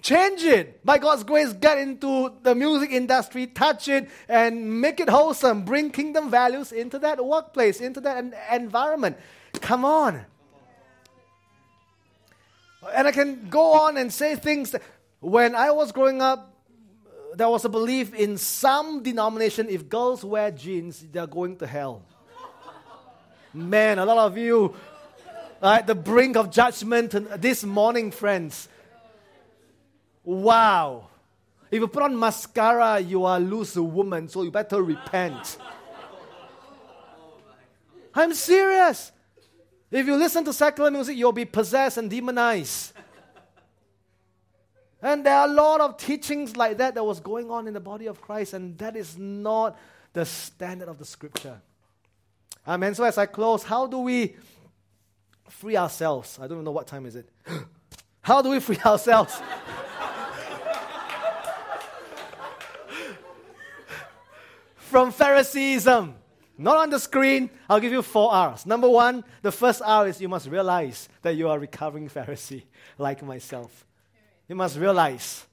[0.00, 0.84] Change it.
[0.84, 5.64] By God's grace, get into the music industry, touch it, and make it wholesome.
[5.64, 9.16] Bring kingdom values into that workplace, into that environment.
[9.60, 10.24] Come on.
[12.94, 14.70] And I can go on and say things.
[14.70, 14.82] That,
[15.20, 16.54] when I was growing up,
[17.34, 22.02] there was a belief in some denomination if girls wear jeans, they're going to hell.
[23.52, 24.74] Man, a lot of you
[25.60, 28.68] are at the brink of judgment this morning, friends.
[30.28, 31.08] Wow.
[31.70, 35.56] If you put on mascara, you are loose woman, so you better repent.
[38.14, 39.10] I'm serious.
[39.90, 42.92] If you listen to secular music, you'll be possessed and demonized.
[45.00, 47.80] And there are a lot of teachings like that that was going on in the
[47.80, 49.78] body of Christ, and that is not
[50.12, 51.58] the standard of the scripture.
[52.66, 52.94] Amen.
[52.94, 54.36] So as I close, how do we
[55.48, 56.38] free ourselves?
[56.38, 57.30] I don't know what time is it.
[58.20, 59.40] How do we free ourselves?
[64.88, 66.14] From Phariseeism.
[66.60, 67.50] Not on the screen.
[67.68, 68.66] I'll give you four R's.
[68.66, 72.64] Number one, the first R is you must realize that you are recovering Pharisee,
[72.98, 73.86] like myself.
[74.48, 75.46] You must realize.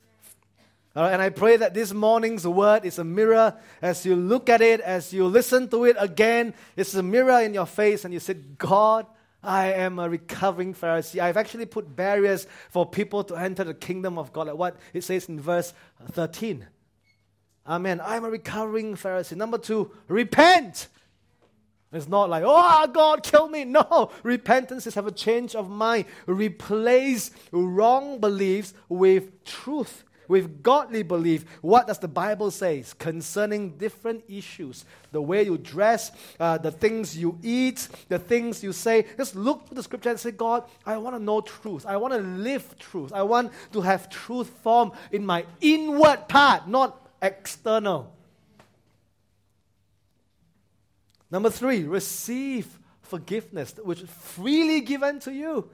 [0.95, 4.79] and I pray that this morning's word is a mirror as you look at it,
[4.79, 6.55] as you listen to it again.
[6.75, 9.05] It's a mirror in your face, and you say, God,
[9.43, 11.19] I am a recovering Pharisee.
[11.19, 15.03] I've actually put barriers for people to enter the kingdom of God, like what it
[15.03, 15.71] says in verse
[16.13, 16.65] 13.
[17.67, 17.99] Amen.
[18.03, 19.35] I'm a recovering Pharisee.
[19.35, 20.87] Number two, repent.
[21.91, 23.65] It's not like, oh, God, kill me.
[23.75, 24.11] No.
[24.23, 26.05] Repentance is have a change of mind.
[26.27, 31.45] Replace wrong beliefs with truth, with godly belief.
[31.61, 34.85] What does the Bible say concerning different issues?
[35.11, 39.05] The way you dress, uh, the things you eat, the things you say.
[39.17, 41.85] Just look to the scripture and say, God, I want to know truth.
[41.85, 43.11] I want to live truth.
[43.13, 48.13] I want to have truth form in my inward part, not external.
[51.31, 52.67] Number three, receive
[53.01, 55.69] forgiveness, which is freely given to you.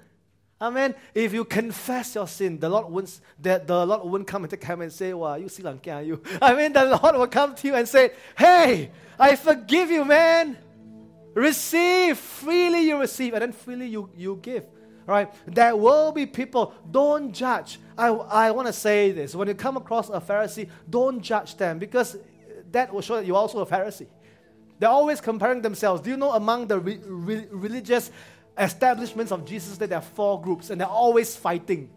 [0.62, 0.94] Amen.
[1.16, 4.64] If you confess your sin, the Lord won't, the, the Lord won't come and take
[4.64, 6.22] him and say, Wow, you see like you.
[6.42, 10.58] I mean, the Lord will come to you and say, Hey, I forgive you, man.
[11.34, 12.18] Receive.
[12.18, 14.66] Freely you receive, and then freely you, you give.
[15.12, 15.30] Right?
[15.46, 17.80] There will be people, don't judge.
[17.98, 19.36] I, I want to say this.
[19.36, 22.16] When you come across a Pharisee, don't judge them because
[22.72, 24.08] that will show that you're also a Pharisee.
[24.80, 26.02] They're always comparing themselves.
[26.02, 28.10] Do you know among the re- re- religious
[28.58, 31.90] establishments of Jesus that there are four groups and they're always fighting?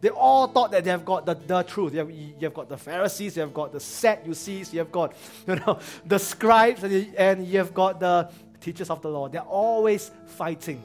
[0.00, 1.92] They all thought that they have got the, the truth.
[1.92, 5.14] You have, you have got the Pharisees, you have got the Sadducees, you have got
[5.46, 9.28] you know, the scribes, and you, and you have got the teachers of the law.
[9.28, 10.82] They're always fighting.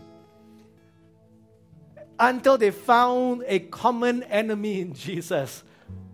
[2.20, 5.64] Until they found a common enemy in Jesus.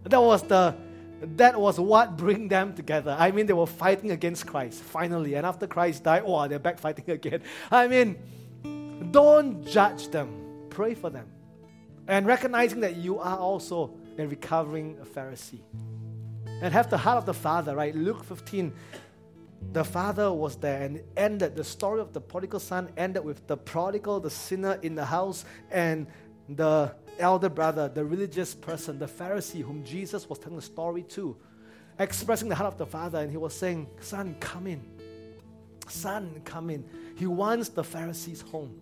[0.04, 0.76] That was the
[1.24, 3.16] that was what bring them together.
[3.18, 6.80] I mean, they were fighting against Christ finally, and after Christ died, oh, they're back
[6.80, 7.42] fighting again.
[7.72, 8.18] I mean,
[9.12, 10.68] don't judge them.
[10.70, 11.28] Pray for them,
[12.08, 15.62] and recognizing that you are also a recovering Pharisee,
[16.62, 17.76] and have the heart of the Father.
[17.76, 18.74] Right, Luke 15.
[19.72, 23.58] The father was there and ended the story of the prodigal son ended with the
[23.58, 26.06] prodigal, the sinner in the house, and
[26.50, 31.36] the elder brother, the religious person, the Pharisee whom Jesus was telling the story to,
[32.00, 34.84] expressing the heart of the Father, and he was saying, Son, come in.
[35.88, 36.86] Son, come in.
[37.16, 38.82] He wants the Pharisees home.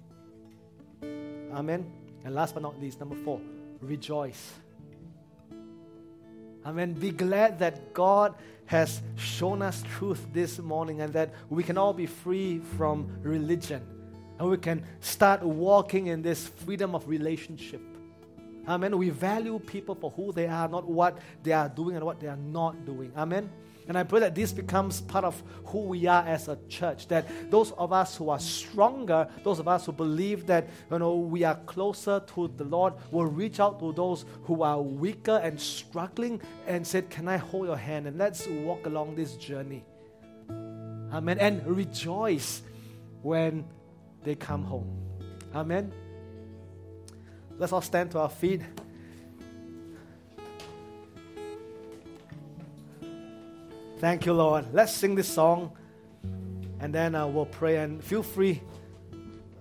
[1.54, 1.92] Amen.
[2.24, 3.42] And last but not least, number four,
[3.82, 4.54] rejoice.
[6.66, 6.94] Amen.
[6.94, 8.36] Be glad that God
[8.72, 13.86] has shown us truth this morning and that we can all be free from religion
[14.40, 17.82] and we can start walking in this freedom of relationship.
[18.66, 18.98] Amen.
[18.98, 22.28] We value people for who they are, not what they are doing and what they
[22.28, 23.12] are not doing.
[23.18, 23.50] Amen.
[23.88, 27.08] And I pray that this becomes part of who we are as a church.
[27.08, 31.16] That those of us who are stronger, those of us who believe that you know
[31.16, 35.60] we are closer to the Lord, will reach out to those who are weaker and
[35.60, 39.84] struggling and said, "Can I hold your hand and let's walk along this journey?"
[41.12, 41.40] Amen.
[41.40, 42.62] And rejoice
[43.24, 43.66] when
[44.24, 44.88] they come home.
[45.54, 45.92] Amen.
[47.58, 48.62] Let's all stand to our feet.
[54.02, 54.74] Thank you, Lord.
[54.74, 55.78] Let's sing this song
[56.80, 57.78] and then uh, we'll pray.
[57.78, 58.60] And feel free,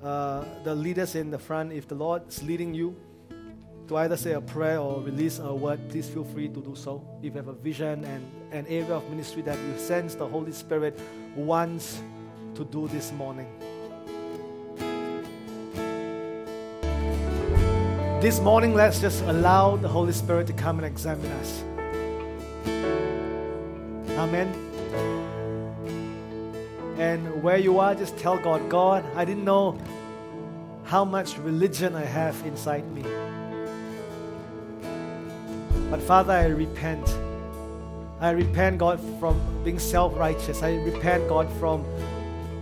[0.03, 2.97] uh, the leaders in the front, if the Lord is leading you
[3.88, 7.07] to either say a prayer or release a word, please feel free to do so.
[7.18, 10.53] If you have a vision and an area of ministry that you sense the Holy
[10.53, 10.99] Spirit
[11.36, 12.01] wants
[12.55, 13.47] to do this morning.
[18.22, 21.62] This morning, let's just allow the Holy Spirit to come and examine us.
[24.31, 24.55] Amen.
[26.99, 29.76] And where you are, just tell God, God, I didn't know
[30.85, 33.03] how much religion I have inside me.
[35.91, 37.09] But Father, I repent.
[38.20, 40.62] I repent, God, from being self righteous.
[40.62, 41.85] I repent, God, from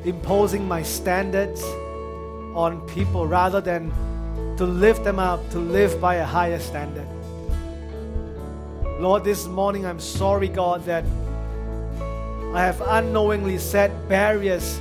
[0.06, 1.62] imposing my standards
[2.54, 3.92] on people rather than
[4.56, 7.06] to lift them up, to live by a higher standard.
[9.00, 11.04] Lord, this morning I'm sorry, God, that
[12.54, 14.80] I have unknowingly set barriers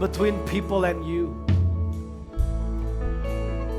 [0.00, 1.36] between people and you.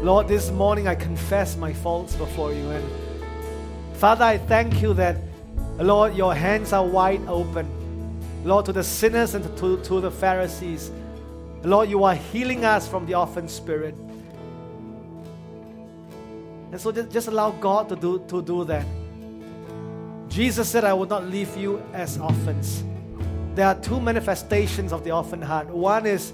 [0.03, 2.69] Lord, this morning I confess my faults before you.
[2.69, 2.85] And
[3.95, 5.17] Father, I thank you that,
[5.77, 7.67] Lord, your hands are wide open.
[8.43, 10.91] Lord, to the sinners and to, to the Pharisees.
[11.63, 13.95] Lord, you are healing us from the orphan spirit.
[16.71, 18.85] And so just, just allow God to do, to do that.
[20.33, 22.83] Jesus said, I will not leave you as orphans.
[23.53, 25.67] There are two manifestations of the orphan heart.
[25.67, 26.33] One is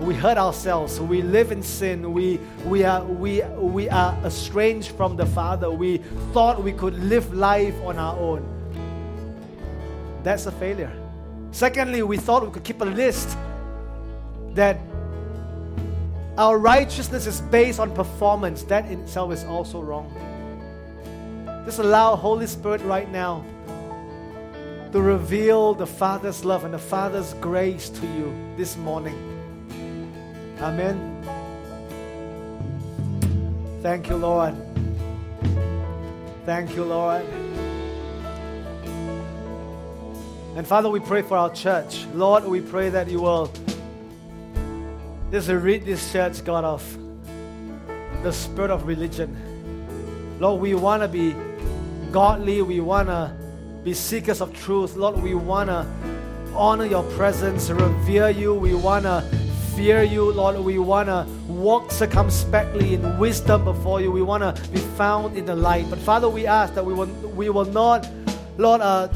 [0.00, 5.14] we hurt ourselves, we live in sin, we, we, are, we, we are estranged from
[5.14, 5.98] the Father, we
[6.32, 8.42] thought we could live life on our own.
[10.24, 10.92] That's a failure.
[11.52, 13.38] Secondly, we thought we could keep a list
[14.54, 14.80] that
[16.36, 18.64] our righteousness is based on performance.
[18.64, 20.33] That in itself is also wrong.
[21.64, 23.44] Just allow Holy Spirit right now
[24.92, 29.16] to reveal the Father's love and the Father's grace to you this morning.
[30.60, 31.10] Amen.
[33.82, 34.54] Thank you, Lord.
[36.46, 37.24] Thank you, Lord.
[40.56, 42.04] And Father, we pray for our church.
[42.14, 43.50] Lord, we pray that you will
[45.32, 46.98] just rid this church, God, of
[48.22, 49.36] the spirit of religion.
[50.38, 51.34] Lord, we want to be
[52.14, 52.62] godly.
[52.62, 53.34] We want to
[53.82, 54.94] be seekers of truth.
[54.94, 55.84] Lord, we want to
[56.54, 58.54] honor your presence, revere you.
[58.54, 59.20] We want to
[59.74, 60.60] fear you, Lord.
[60.60, 64.12] We want to walk circumspectly in wisdom before you.
[64.12, 65.90] We want to be found in the light.
[65.90, 68.08] But Father, we ask that we will, we will not,
[68.58, 69.08] Lord, uh,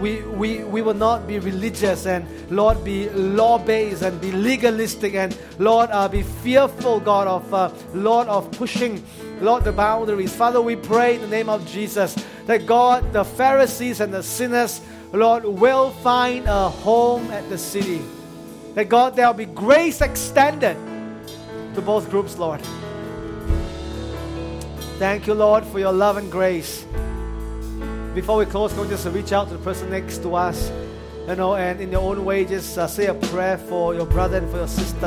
[0.00, 5.16] we, we, we will not be religious and Lord be law based and be legalistic
[5.16, 9.04] and Lord uh, be fearful God of uh, Lord of pushing
[9.42, 10.34] Lord the boundaries.
[10.34, 12.14] Father we pray in the name of Jesus
[12.46, 14.80] that God the Pharisees and the sinners
[15.12, 18.00] Lord will find a home at the city.
[18.74, 20.76] That God there will be grace extended
[21.74, 22.60] to both groups Lord.
[24.98, 26.86] Thank you Lord for your love and grace.
[28.14, 30.70] Before we close, go just reach out to the person next to us,
[31.26, 34.36] you know, and in your own way, just uh, say a prayer for your brother
[34.36, 35.06] and for your sister,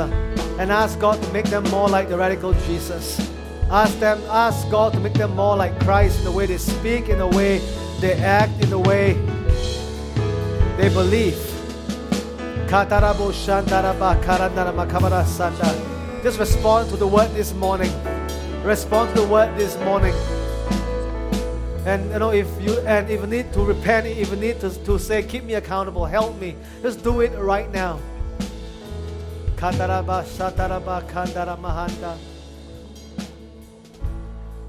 [0.58, 3.35] and ask God to make them more like the radical Jesus.
[3.70, 7.08] Ask them, ask God to make them more like Christ in the way they speak,
[7.08, 7.58] in the way
[8.00, 9.14] they act, in the way
[10.76, 11.34] they believe.
[16.22, 17.90] Just respond to the word this morning.
[18.62, 20.14] Respond to the word this morning.
[21.86, 24.70] And you know, if you and if you need to repent, if you need to,
[24.70, 27.98] to say, keep me accountable, help me, just do it right now.
[29.56, 32.16] Kataraba Shataraba Kandara Mahanda.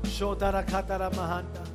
[0.08, 1.67] ショータラカタラマハンタ